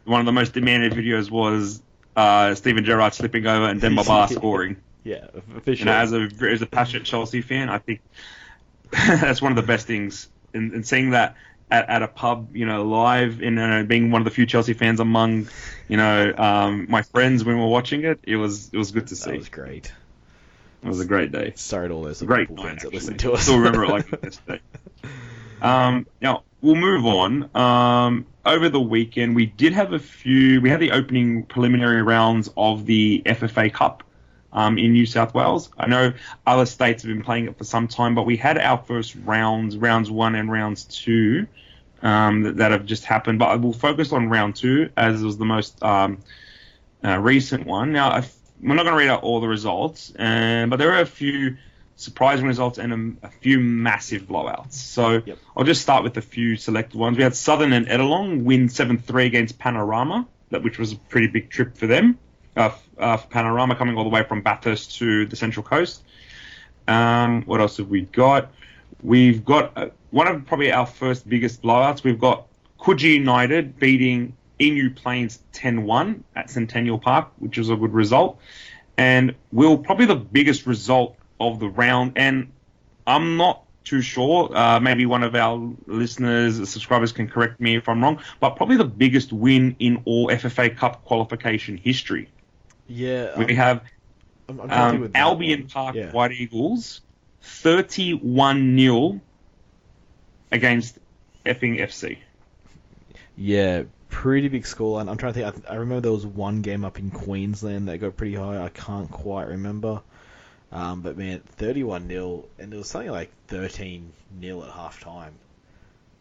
[0.06, 1.82] one of the most demanded videos was
[2.15, 4.77] uh, Steven Gerrard slipping over and Demba Ba scoring.
[5.04, 5.27] yeah,
[5.63, 8.01] for You know, as a as a passionate Chelsea fan, I think
[8.91, 10.30] that's one of the best things.
[10.54, 11.36] And, and seeing that
[11.71, 14.73] at, at a pub, you know, live, and uh, being one of the few Chelsea
[14.73, 15.47] fans among,
[15.88, 19.07] you know, um, my friends when we were watching it, it was it was good
[19.07, 19.31] to see.
[19.31, 19.91] that was great.
[20.84, 21.53] It was a great day.
[21.55, 23.43] Sorry to all those Great night, fans that listened to us.
[23.43, 24.62] Still remember it like yesterday.
[25.62, 27.55] Um, now we'll move on.
[27.55, 30.60] Um, over the weekend, we did have a few.
[30.60, 34.01] We had the opening preliminary rounds of the FFA Cup
[34.53, 35.69] um, in New South Wales.
[35.77, 36.13] I know
[36.45, 39.77] other states have been playing it for some time, but we had our first rounds,
[39.77, 41.47] rounds one and rounds two,
[42.01, 43.39] um, that, that have just happened.
[43.39, 46.19] But I will focus on round two as it was the most um,
[47.03, 47.91] uh, recent one.
[47.91, 48.23] Now, I,
[48.61, 51.57] we're not going to read out all the results, uh, but there are a few
[51.95, 54.73] surprising results and a, a few massive blowouts.
[54.73, 55.37] So Yep.
[55.55, 57.17] I'll just start with a few selected ones.
[57.17, 61.49] We had Southern and Ettalong win 7-3 against Panorama, that which was a pretty big
[61.49, 62.17] trip for them.
[62.55, 66.03] Uh, uh, Panorama coming all the way from Bathurst to the Central Coast.
[66.87, 68.51] Um, what else have we got?
[69.01, 72.03] We've got uh, one of probably our first biggest blowouts.
[72.03, 72.47] We've got
[72.79, 78.39] Coogee United beating Emu Plains 10-1 at Centennial Park, which was a good result.
[78.97, 82.13] And will probably the biggest result of the round.
[82.15, 82.51] And
[83.07, 84.55] I'm not too sure.
[84.55, 88.19] Uh, maybe one of our listeners, subscribers, can correct me if I'm wrong.
[88.39, 92.29] But probably the biggest win in all FFA Cup qualification history.
[92.91, 93.84] Yeah, we have
[94.49, 95.69] I'm, I'm trying to think um, Albion one.
[95.69, 96.12] Park Yeah.
[96.12, 97.01] White Eagles,
[97.41, 99.21] 31 0
[100.51, 100.97] against
[101.45, 102.17] Epping FC.
[103.36, 105.10] Yeah, pretty big scoreline.
[105.10, 105.65] I'm trying to think.
[105.69, 108.62] I, I remember there was one game up in Queensland that got pretty high.
[108.63, 110.01] I can't quite remember.
[110.71, 115.34] Um, but man, 31 0 and it was something like 13 0 at half time,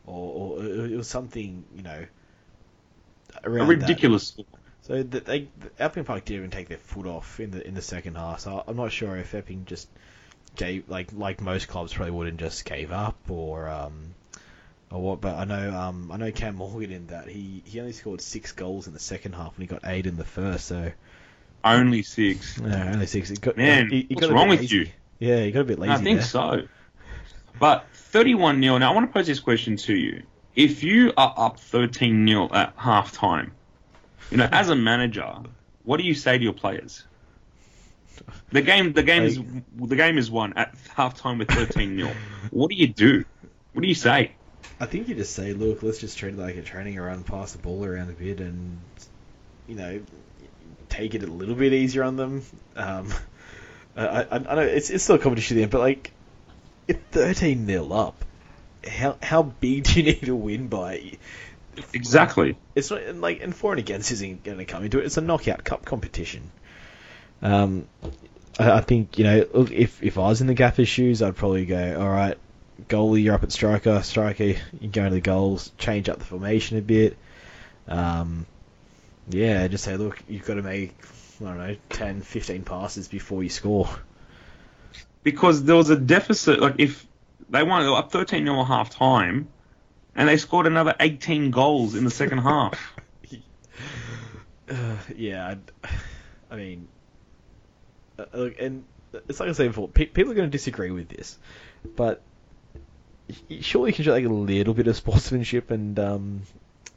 [0.06, 2.06] or, or it was something you know
[3.44, 3.88] A around that.
[3.88, 4.44] ridiculous score.
[4.90, 5.46] So that they
[5.78, 8.40] Epping Park didn't even take their foot off in the in the second half.
[8.40, 9.88] So I'm not sure if Epping just
[10.56, 14.16] gave like like most clubs probably wouldn't just gave up or um
[14.90, 15.20] or what.
[15.20, 18.50] But I know um I know Cam Morgan in that he he only scored six
[18.50, 20.66] goals in the second half and he got eight in the first.
[20.66, 20.90] So
[21.64, 22.60] Only six.
[22.60, 23.30] no, only six.
[23.38, 24.76] Got, Man, he, he what's wrong with lazy.
[24.76, 24.88] you?
[25.20, 25.92] Yeah, he got a bit lazy.
[25.92, 26.26] I think there.
[26.26, 26.62] so.
[27.60, 28.78] But 31 0.
[28.78, 30.24] Now, I want to pose this question to you.
[30.56, 33.52] If you are up 13 0 at half time,
[34.30, 35.34] you know, as a manager,
[35.84, 37.04] what do you say to your players?
[38.52, 39.40] The game, the game is,
[39.76, 42.10] the game is won at halftime with 13 0
[42.50, 43.24] What do you do?
[43.72, 44.32] What do you say?
[44.78, 47.52] I think you just say, look, let's just treat it like a training run, pass
[47.52, 48.78] the ball around a bit, and
[49.68, 50.00] you know,
[50.88, 52.42] take it a little bit easier on them.
[52.76, 53.12] Um,
[53.96, 56.12] I, I, I know it's it's still a competition then, but like,
[56.88, 58.24] if thirteen 0 up,
[58.86, 61.12] how how big do you need to win by?
[61.92, 62.56] Exactly.
[62.74, 65.06] It's not and, like and for and against isn't going to come into it.
[65.06, 66.50] It's a knockout cup competition.
[67.42, 67.86] Um,
[68.58, 71.36] I, I think you know look, if if I was in the Gaffer's shoes, I'd
[71.36, 72.36] probably go, all right,
[72.88, 76.78] goalie, you're up at striker, striker, you go to the goals, change up the formation
[76.78, 77.16] a bit.
[77.88, 78.46] Um,
[79.28, 80.94] yeah, just say, look, you've got to make
[81.40, 83.88] I don't know 10, 15 passes before you score.
[85.22, 86.60] Because there was a deficit.
[86.60, 87.06] Like, if
[87.48, 89.48] they won, up 13 0 at half time,
[90.14, 92.78] and they scored another 18 goals in the second half.
[94.68, 95.90] Uh, yeah, I'd,
[96.48, 96.86] I mean,
[98.18, 98.84] uh, and
[99.28, 101.36] it's like I said before, pe- people are going to disagree with this,
[101.96, 102.22] but
[103.60, 106.42] surely you can show like a little bit of sportsmanship and um,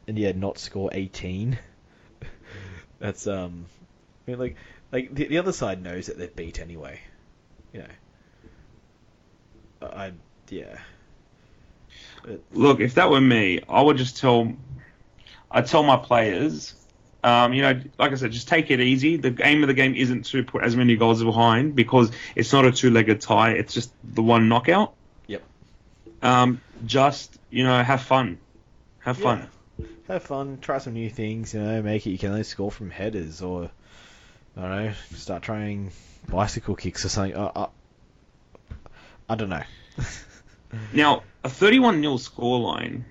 [0.07, 1.57] and yeah, not score eighteen.
[2.99, 3.65] That's um,
[4.27, 4.55] I mean, like,
[4.91, 7.01] like the, the other side knows that they're beat anyway,
[7.73, 7.87] you know.
[9.81, 10.11] I, I
[10.49, 10.77] yeah.
[12.51, 14.53] Look, if that were me, I would just tell,
[15.51, 16.75] I'd tell my players,
[17.23, 19.15] um, you know, like I said, just take it easy.
[19.15, 22.65] The aim of the game isn't to put as many goals behind because it's not
[22.65, 23.51] a two-legged tie.
[23.51, 24.93] It's just the one knockout.
[25.27, 25.41] Yep.
[26.21, 28.39] Um, just you know have fun,
[28.99, 29.47] have fun.
[29.79, 29.87] Yeah.
[30.09, 31.53] Have fun, try some new things.
[31.53, 32.09] You know, make it.
[32.09, 33.71] You can only score from headers, or
[34.57, 35.91] I don't know, start trying
[36.27, 37.37] bicycle kicks or something.
[37.37, 37.69] Uh, uh,
[39.29, 39.63] I don't know.
[40.93, 43.03] now, a 31 0 scoreline,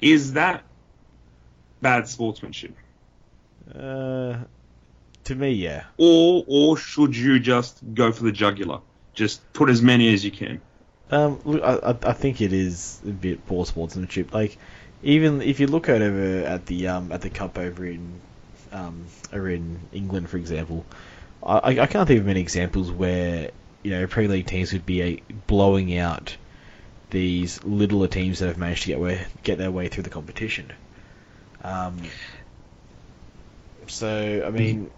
[0.00, 0.64] is that
[1.80, 2.76] bad sportsmanship?
[3.74, 4.38] Uh,
[5.24, 5.84] to me, yeah.
[5.96, 8.80] Or or should you just go for the jugular?
[9.14, 10.60] Just put as many as you can.
[11.10, 14.34] Um, look, I, I think it is a bit poor sportsmanship.
[14.34, 14.58] Like,
[15.02, 18.20] even if you look at over at the um at the cup over in
[18.72, 20.84] um over in England, for example,
[21.42, 23.50] I I can't think of many examples where
[23.82, 26.36] you know Premier League teams would be a, blowing out
[27.14, 30.72] these littler teams that have managed to get way, get their way through the competition.
[31.62, 32.02] Um,
[33.86, 34.90] so I mean,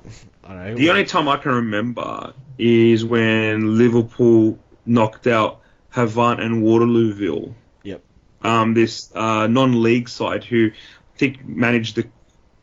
[0.42, 0.74] I don't know.
[0.76, 5.60] The only time I can remember is when Liverpool knocked out
[5.92, 7.52] Havant and Waterlooville.
[7.82, 8.02] Yep.
[8.42, 12.08] Um, this uh, non-league side who I think managed the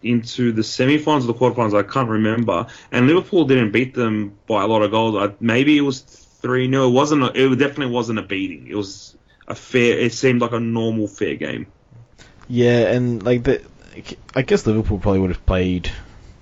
[0.01, 1.78] into the semi-finals or the quarterfinals.
[1.78, 2.68] I can't remember.
[2.91, 5.16] And Liverpool didn't beat them by a lot of goals.
[5.16, 7.24] I, maybe it was three 0 It wasn't.
[7.24, 8.68] A, it definitely wasn't a beating.
[8.68, 9.16] It was
[9.48, 9.98] a fair.
[9.98, 11.68] It seemed like a normal fair game.
[12.48, 13.64] Yeah, and like the,
[14.36, 15.91] I guess Liverpool probably would have played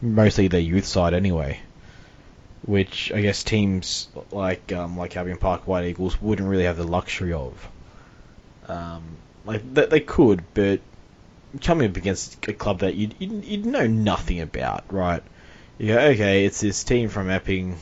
[0.02, 1.60] mostly their youth side anyway,
[2.64, 6.88] which I guess teams like um, like Albion Park White Eagles wouldn't really have the
[6.88, 7.68] luxury of.
[8.68, 9.04] Um,
[9.46, 10.82] like they, they could, but
[11.62, 15.22] coming up against a club that you'd, you'd, you'd know nothing about, right?
[15.78, 17.78] You go, okay, it's this team from Epping.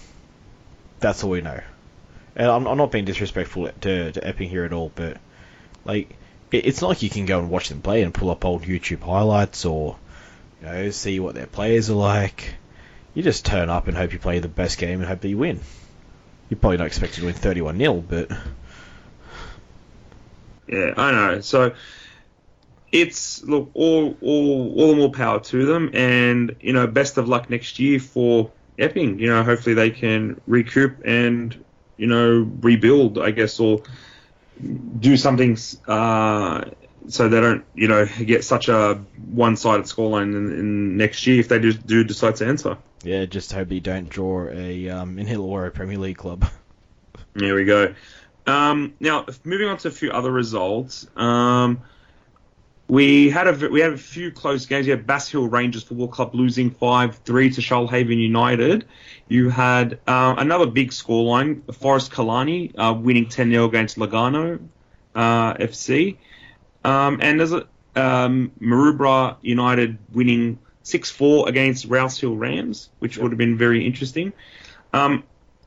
[1.00, 1.62] That's all we know.
[2.36, 5.18] I'm, I'm not being disrespectful to, to Epping here at all, but
[5.86, 6.16] like
[6.52, 8.64] it, it's not like you can go and watch them play and pull up old
[8.64, 9.98] YouTube highlights or
[10.62, 12.56] you know see what their players are like.
[13.14, 15.38] You just turn up and hope you play the best game and hope that you
[15.38, 15.60] win.
[16.50, 18.32] You're probably not expecting to win 31 0, but
[20.68, 21.42] yeah, I know.
[21.42, 21.74] So
[22.92, 27.28] it's look all all all the more power to them, and you know best of
[27.28, 29.20] luck next year for Epping.
[29.20, 31.64] You know, hopefully they can recoup and
[32.00, 33.84] you know rebuild, I guess, or
[35.00, 36.66] do something uh,
[37.08, 38.96] so they don't you know get such a
[39.32, 42.78] one-sided scoreline in, in next year if they do, do decide to enter.
[43.04, 45.28] Yeah, just hope they don't draw a um, in
[45.68, 46.46] a Premier League club.
[47.36, 47.94] There we go.
[48.48, 51.08] Um, now moving on to a few other results.
[51.16, 51.82] Um,
[52.90, 54.88] we had a we had a few close games.
[54.88, 58.86] You had Bass Hill Rangers Football Club losing five three to Shoalhaven United.
[59.28, 64.60] You had uh, another big scoreline: Forest Killarney uh, winning ten 0 against Lugarno
[65.14, 66.18] uh, FC,
[66.84, 73.18] um, and there's a um, Maroubra United winning six four against Rouse Hill Rams, which
[73.18, 73.24] yep.
[73.24, 74.34] would have been very interesting.
[74.94, 75.24] Um,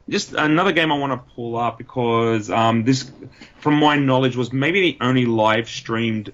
[0.09, 3.13] just another game I want to pull up because um, this,
[3.61, 6.33] from my knowledge, was maybe the only live streamed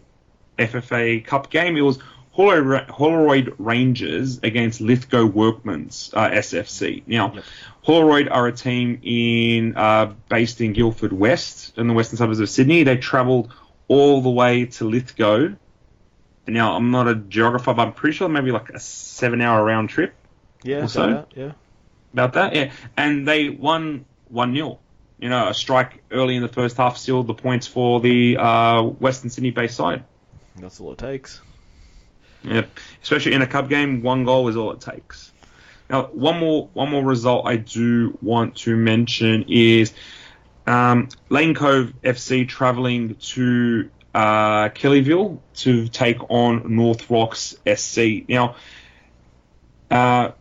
[0.58, 1.76] FFA Cup game.
[1.76, 1.98] It was
[2.32, 7.02] Holroyd Rangers against Lithgow Workmen's uh, SFC.
[7.06, 7.44] Now, yep.
[7.82, 12.48] Holroyd are a team in uh, based in Guildford West, in the western suburbs of
[12.48, 12.84] Sydney.
[12.84, 13.52] They travelled
[13.88, 15.54] all the way to Lithgow.
[16.46, 20.14] Now, I'm not a geographer, but I'm pretty sure maybe like a seven-hour round trip.
[20.62, 21.06] Yeah, so.
[21.06, 21.52] That, yeah.
[22.12, 22.72] About that, yeah.
[22.96, 24.78] And they won one 0
[25.18, 28.82] You know, a strike early in the first half sealed the points for the uh,
[28.82, 30.04] Western Sydney-based side.
[30.60, 31.40] That's all it takes.
[32.42, 32.66] Yeah,
[33.02, 35.32] especially in a cup game, one goal is all it takes.
[35.90, 39.92] Now, one more one more result I do want to mention is
[40.66, 48.28] um, Lane Cove FC travelling to uh, Kellyville to take on North Rocks SC.
[48.28, 48.56] Now,
[49.90, 50.32] uh,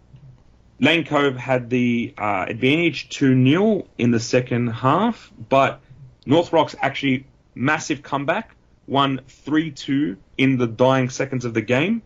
[0.80, 5.80] Lane Cove had the uh, advantage 2 0 in the second half, but
[6.26, 8.57] North Rocks actually massive comeback
[8.88, 12.02] won 3 2 in the dying seconds of the game.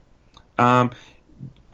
[0.57, 0.91] Um,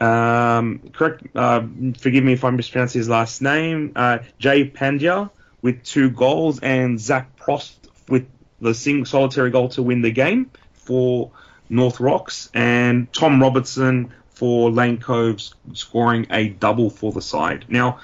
[0.00, 1.62] um, correct, uh,
[1.98, 3.92] forgive me if I mispronounce his last name.
[3.96, 5.30] Uh, Jay Pandya
[5.60, 7.74] with two goals, and Zach Prost
[8.08, 8.26] with
[8.60, 11.32] the single solitary goal to win the game for
[11.68, 17.64] North Rocks, and Tom Robertson for Lane Coves scoring a double for the side.
[17.68, 17.98] Now,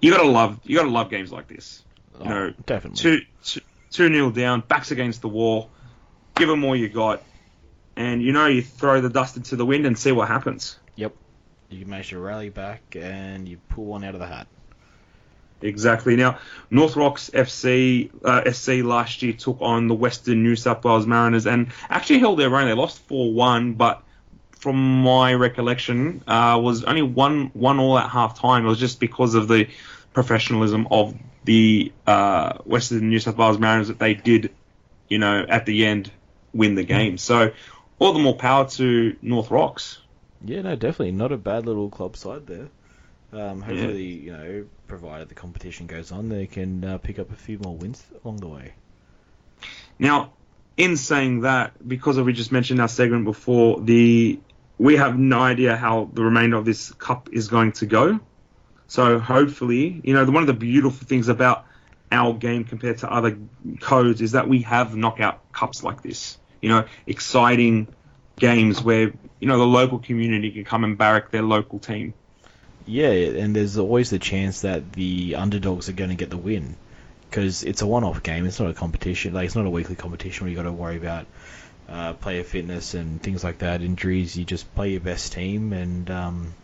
[0.00, 1.84] you gotta love you gotta love games like this.
[2.18, 3.60] You oh, know, definitely two two
[3.90, 5.70] two nil down, backs against the wall
[6.34, 7.22] give them all you got,
[7.96, 10.78] and you know you throw the dust into the wind and see what happens.
[10.96, 11.14] Yep,
[11.70, 14.46] you manage to rally back and you pull one out of the hat.
[15.62, 16.16] Exactly.
[16.16, 21.06] Now, North Rocks FC uh, SC last year took on the Western New South Wales
[21.06, 22.66] Mariners and actually held their own.
[22.66, 24.02] They lost four one, but
[24.50, 28.66] from my recollection, uh, was only one one all at half time.
[28.66, 29.68] It was just because of the
[30.12, 31.14] professionalism of
[31.44, 34.50] the uh, Western New South Wales Mariners that they did
[35.08, 36.10] you know, at the end,
[36.54, 37.18] win the game.
[37.18, 37.52] So,
[37.98, 39.98] all the more power to North Rocks.
[40.44, 42.68] Yeah, no, definitely not a bad little club side there.
[43.32, 47.36] Um, hopefully, you know, provided the competition goes on, they can uh, pick up a
[47.36, 48.74] few more wins along the way.
[49.98, 50.32] Now,
[50.76, 54.38] in saying that, because we just mentioned our segment before, the
[54.78, 58.20] we have no idea how the remainder of this cup is going to go.
[58.86, 61.64] So hopefully, you know, the, one of the beautiful things about
[62.10, 63.38] our game compared to other
[63.80, 66.38] codes is that we have knockout cups like this.
[66.64, 67.88] You know, exciting
[68.38, 72.14] games where you know the local community can come and barrack their local team.
[72.86, 76.76] Yeah, and there's always the chance that the underdogs are going to get the win
[77.28, 78.46] because it's a one-off game.
[78.46, 79.34] It's not a competition.
[79.34, 81.26] Like it's not a weekly competition where you got to worry about
[81.86, 84.34] uh, player fitness and things like that, injuries.
[84.34, 86.54] You just play your best team, and um,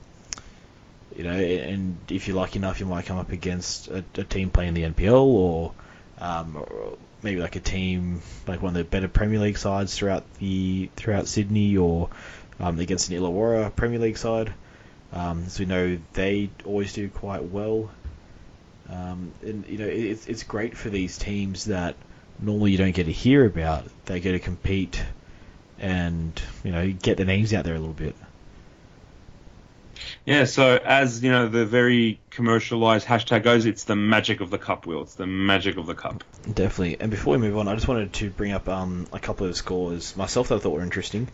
[1.14, 4.48] you know, and if you're lucky enough, you might come up against a, a team
[4.48, 5.74] playing the NPL or,
[6.18, 10.24] um, or maybe like a team like one of the better Premier League sides throughout
[10.34, 12.08] the throughout Sydney or
[12.58, 14.52] um, against an Illawarra Premier League side.
[15.12, 17.90] Um, as we know, they always do quite well.
[18.88, 21.94] Um, and you know, it's it's great for these teams that
[22.40, 23.84] normally you don't get to hear about.
[24.06, 25.02] They get to compete
[25.78, 28.14] and you know get their names out there a little bit.
[30.31, 34.59] Yeah, so as you know, the very commercialized hashtag goes, it's the magic of the
[34.59, 35.03] cup wheel.
[35.03, 36.22] It's the magic of the cup.
[36.45, 37.01] Definitely.
[37.01, 39.57] And before we move on, I just wanted to bring up um, a couple of
[39.57, 41.26] scores myself that I thought were interesting.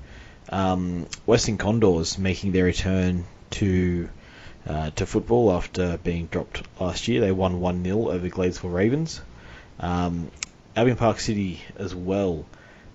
[0.48, 4.08] Um, Western Condors making their return to
[4.66, 7.20] uh, to football after being dropped last year.
[7.20, 9.20] They won 1 0 over Gladesville Ravens.
[9.78, 10.30] Um,
[10.74, 12.46] Albion Park City as well,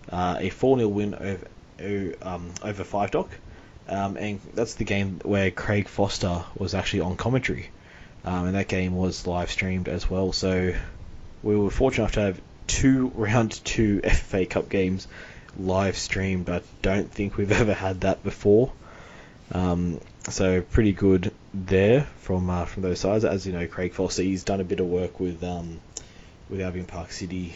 [0.10, 3.30] uh, a 4 0 win over, um, over Five Dock.
[3.88, 7.70] Um, and that's the game where Craig Foster was actually on commentary.
[8.24, 10.32] Um, and that game was live streamed as well.
[10.32, 10.74] So
[11.44, 15.08] we were fortunate enough to have two round two FFA Cup games
[15.58, 16.50] live streamed.
[16.50, 18.72] I don't think we've ever had that before.
[19.52, 23.26] Um, so pretty good there from uh, from those sides.
[23.26, 25.80] As you know, Craig Foster he's done a bit of work with um,
[26.50, 27.56] with Albion Park City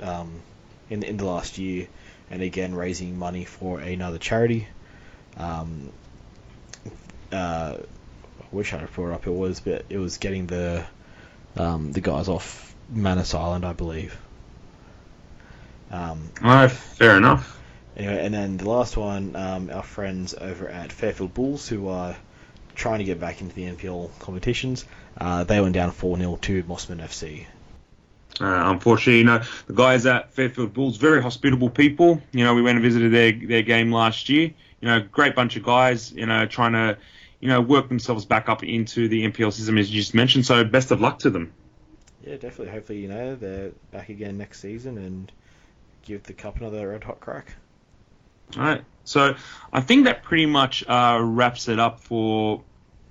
[0.00, 0.40] um,
[0.88, 1.88] in in the last year,
[2.30, 4.68] and again raising money for another charity.
[5.36, 5.90] Um,
[7.32, 7.76] uh,
[8.40, 10.84] I wish I had brought up it was, but it was getting the
[11.56, 14.16] um, the guys off Manus Island, I believe.
[15.90, 16.30] Um,
[16.68, 17.60] fair enough.
[17.96, 22.16] Anyway, and then the last one, um, our friends over at Fairfield Bulls, who are
[22.74, 24.84] trying to get back into the NPL competitions,
[25.18, 27.46] uh, they went down 4 0 to Mosman FC.
[28.40, 32.20] Uh, unfortunately, you know, the guys at Fairfield Bulls, very hospitable people.
[32.32, 34.52] You know, we went and visited their, their game last year.
[34.84, 36.98] You know, great bunch of guys, you know, trying to,
[37.40, 40.44] you know, work themselves back up into the NPL system, as you just mentioned.
[40.44, 41.54] So, best of luck to them.
[42.22, 42.68] Yeah, definitely.
[42.68, 45.32] Hopefully, you know, they're back again next season and
[46.02, 47.54] give the cup another red hot crack.
[48.58, 48.84] All right.
[49.04, 49.36] So
[49.72, 52.62] I think that pretty much uh, wraps it up for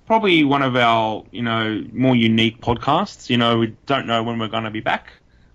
[0.06, 3.28] probably one of our, you know, more unique podcasts.
[3.28, 5.08] You know, we don't know when we're going to be back.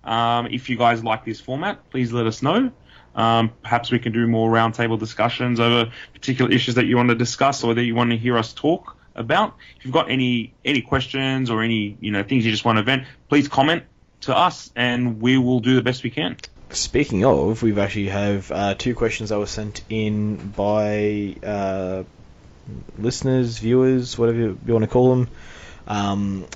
[0.04, 2.70] Um, if you guys like this format, please let us know.
[3.14, 7.14] Um, perhaps we can do more roundtable discussions over particular issues that you want to
[7.14, 9.56] discuss or that you want to hear us talk about.
[9.76, 12.82] If you've got any any questions or any you know things you just want to
[12.82, 13.84] vent, please comment
[14.22, 16.36] to us, and we will do the best we can.
[16.70, 22.04] Speaking of, we've actually have uh, two questions that were sent in by uh,
[22.96, 25.28] listeners, viewers, whatever you want to call them.
[25.88, 26.46] Um,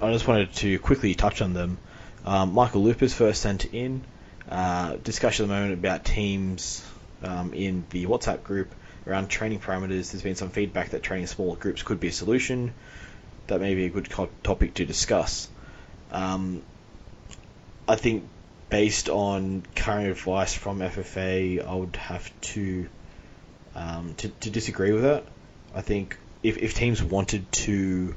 [0.00, 1.78] I just wanted to quickly touch on them.
[2.24, 4.02] Um, Michael Lupus first sent in
[4.50, 6.84] uh, discussion at the moment about teams
[7.22, 8.74] um, in the WhatsApp group
[9.06, 10.10] around training parameters.
[10.10, 12.72] There's been some feedback that training smaller groups could be a solution.
[13.46, 14.08] That may be a good
[14.42, 15.48] topic to discuss.
[16.10, 16.62] Um,
[17.88, 18.28] I think
[18.68, 22.88] based on current advice from FFA, I would have to
[23.74, 25.24] um, to, to disagree with that.
[25.74, 28.14] I think if, if teams wanted to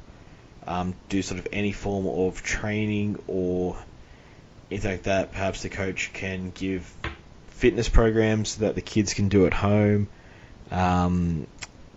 [0.66, 3.76] um, do sort of any form of training or
[4.70, 6.92] anything like that, perhaps the coach can give
[7.48, 10.08] fitness programs that the kids can do at home.
[10.70, 11.46] Um,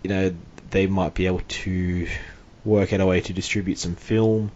[0.02, 0.34] you know,
[0.70, 2.08] they might be able to
[2.64, 4.50] work out a way to distribute some film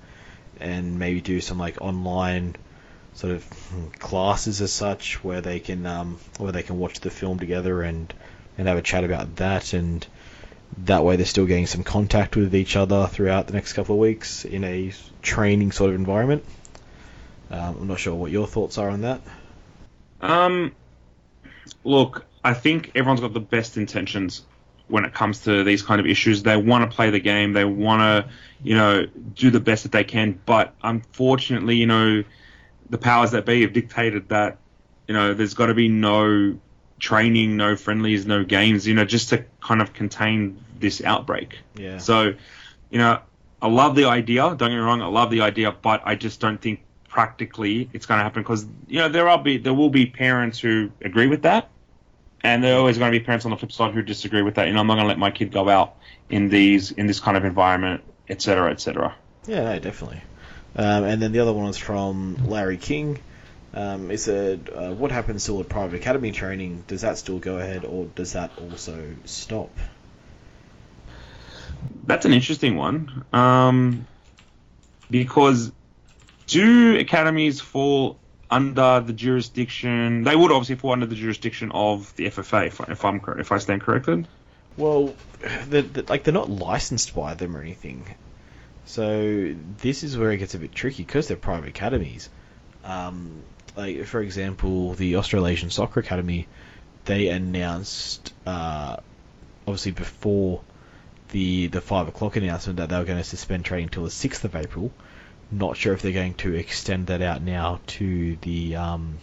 [0.60, 2.56] and maybe do some like online
[3.14, 3.44] sort of
[3.98, 8.12] classes as such where they can um, where they can watch the film together and
[8.56, 10.06] and have a chat about that and
[10.78, 14.00] that way they're still getting some contact with each other throughout the next couple of
[14.00, 14.92] weeks in a
[15.22, 16.44] training sort of environment.
[17.50, 19.20] Um, I'm not sure what your thoughts are on that.
[20.20, 20.74] Um,
[21.84, 24.44] look, I think everyone's got the best intentions
[24.88, 26.42] when it comes to these kind of issues.
[26.42, 27.52] They want to play the game.
[27.52, 28.30] They want to,
[28.62, 30.40] you know, do the best that they can.
[30.46, 32.24] But unfortunately, you know,
[32.90, 34.58] the powers that be have dictated that
[35.06, 36.58] You know, there's got to be no
[36.98, 38.86] training, no friendlies, no games.
[38.86, 41.58] You know, just to kind of contain this outbreak.
[41.74, 41.98] Yeah.
[41.98, 42.34] So,
[42.90, 43.20] you know,
[43.60, 44.42] I love the idea.
[44.42, 48.06] Don't get me wrong, I love the idea, but I just don't think practically it's
[48.06, 51.26] going to happen because you know there are be there will be parents who agree
[51.26, 51.68] with that,
[52.42, 54.56] and there are always going to be parents on the flip side who disagree with
[54.56, 54.68] that.
[54.68, 55.96] You know, I'm not going to let my kid go out
[56.28, 59.14] in these in this kind of environment, etc., etc.
[59.46, 60.22] Yeah, no, definitely.
[60.76, 63.18] Um, and then the other one was from Larry King.
[63.74, 66.84] Um, he said, uh, "What happens to all the private academy training?
[66.86, 69.70] Does that still go ahead, or does that also stop?"
[72.04, 74.06] That's an interesting one, um,
[75.10, 75.72] because
[76.48, 78.18] do academies fall
[78.50, 80.24] under the jurisdiction?
[80.24, 83.58] They would obviously fall under the jurisdiction of the FFA, if, if I'm if I
[83.58, 84.26] stand corrected.
[84.76, 85.14] Well,
[86.08, 88.06] like they're not licensed by them or anything.
[88.86, 92.30] So this is where it gets a bit tricky because they're private academies.
[92.84, 93.42] Um,
[93.76, 96.48] like for example, the Australasian Soccer Academy,
[97.04, 98.96] they announced uh,
[99.66, 100.62] obviously before
[101.30, 104.44] the the five o'clock announcement that they were going to suspend training until the sixth
[104.44, 104.90] of April.
[105.50, 109.18] Not sure if they're going to extend that out now to the um,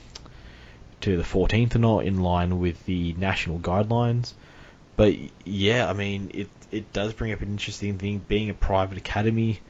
[1.01, 4.34] to the 14th or not, in line with the national guidelines.
[4.95, 8.97] But yeah, I mean, it it does bring up an interesting thing being a private
[8.97, 9.61] academy,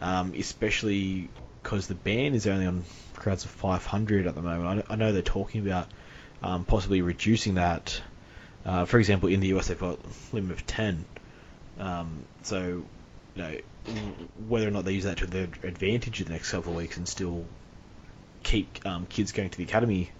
[0.00, 1.28] um, especially
[1.62, 2.84] because the ban is only on
[3.14, 4.84] crowds of 500 at the moment.
[4.88, 5.88] I, I know they're talking about
[6.42, 8.00] um, possibly reducing that.
[8.64, 11.04] Uh, for example, in the US, they've got a limit of 10.
[11.78, 12.84] Um, so,
[13.36, 13.56] you know,
[14.48, 16.96] whether or not they use that to their advantage in the next couple of weeks
[16.96, 17.44] and still
[18.42, 20.10] keep um, kids going to the academy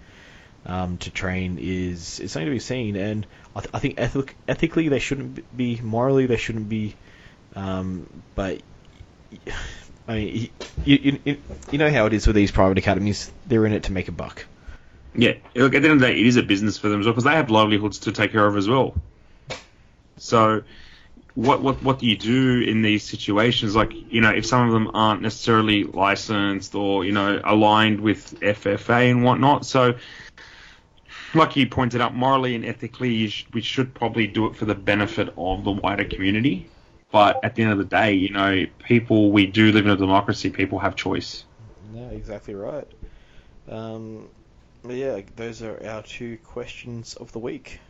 [0.67, 2.97] um, to train is is something to be seen.
[2.97, 6.95] And I, th- I think ethic- ethically they shouldn't be, morally they shouldn't be,
[7.55, 8.63] um, but
[10.09, 10.51] I mean,
[10.85, 11.37] you, you,
[11.71, 13.31] you, know how it is with these private academies.
[13.47, 14.45] They're in it to make a buck.
[15.15, 17.07] Yeah, look, at the end of the day, it is a business for them as
[17.07, 18.95] well because they have livelihoods to take care of as well.
[20.17, 20.63] So,
[21.35, 23.75] what what what do you do in these situations?
[23.75, 28.39] Like, you know, if some of them aren't necessarily licensed or you know aligned with
[28.41, 29.67] FFA and whatnot.
[29.67, 29.95] So,
[31.35, 34.75] like you pointed out, morally and ethically, sh- we should probably do it for the
[34.75, 36.69] benefit of the wider community.
[37.11, 39.97] But at the end of the day, you know, people we do live in a
[39.97, 40.51] democracy.
[40.51, 41.45] People have choice.
[41.93, 42.89] Yeah, exactly right.
[43.69, 44.29] Um,
[44.89, 47.81] yeah, those are our two questions of the week.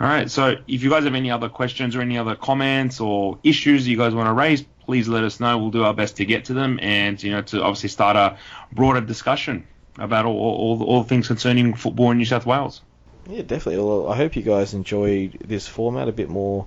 [0.00, 0.30] All right.
[0.30, 3.96] So if you guys have any other questions or any other comments or issues you
[3.96, 5.58] guys want to raise, please let us know.
[5.58, 8.38] We'll do our best to get to them and you know to obviously start a
[8.72, 9.66] broader discussion
[9.98, 12.82] about all all, all things concerning football in New South Wales.
[13.28, 13.82] Yeah, definitely.
[13.82, 16.66] Well, I hope you guys enjoyed this format a bit more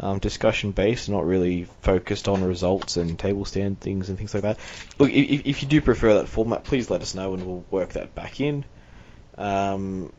[0.00, 4.44] um, discussion based, not really focused on results and table stand things and things like
[4.44, 4.58] that.
[4.98, 7.90] Look, if, if you do prefer that format, please let us know and we'll work
[7.90, 8.64] that back in.
[9.36, 10.12] Um,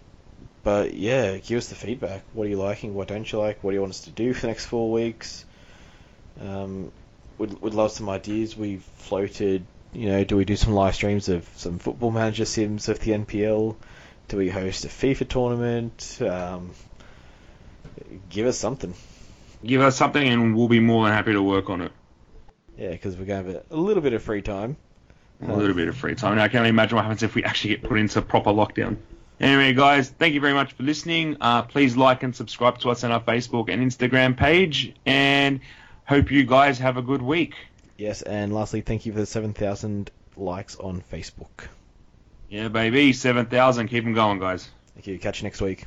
[0.70, 2.22] but yeah, give us the feedback.
[2.34, 2.94] What are you liking?
[2.94, 3.64] What don't you like?
[3.64, 5.44] What do you want us to do for the next four weeks?
[6.40, 6.92] Um,
[7.40, 8.56] we'd, we'd love some ideas.
[8.56, 12.88] We've floated, you know, do we do some live streams of some football manager sims
[12.88, 13.78] of the NPL?
[14.28, 16.20] Do we host a FIFA tournament?
[16.22, 16.70] Um,
[18.30, 18.94] give us something.
[19.66, 21.92] Give us something and we'll be more than happy to work on it.
[22.78, 24.78] Yeah, because we're going to have a little bit of free time.
[25.42, 26.36] A little bit of free time.
[26.36, 28.98] Now, I can only imagine what happens if we actually get put into proper lockdown.
[29.40, 31.38] Anyway, guys, thank you very much for listening.
[31.40, 35.62] Uh, please like and subscribe to us on our Facebook and Instagram page, and
[36.06, 37.56] hope you guys have a good week.
[37.98, 41.68] Yes, and lastly, thank you for the 7,000 likes on Facebook.
[42.50, 43.88] Yeah, baby, 7,000.
[43.88, 44.70] Keep them going, guys.
[44.96, 45.20] Thank you.
[45.20, 45.86] Catch you next week.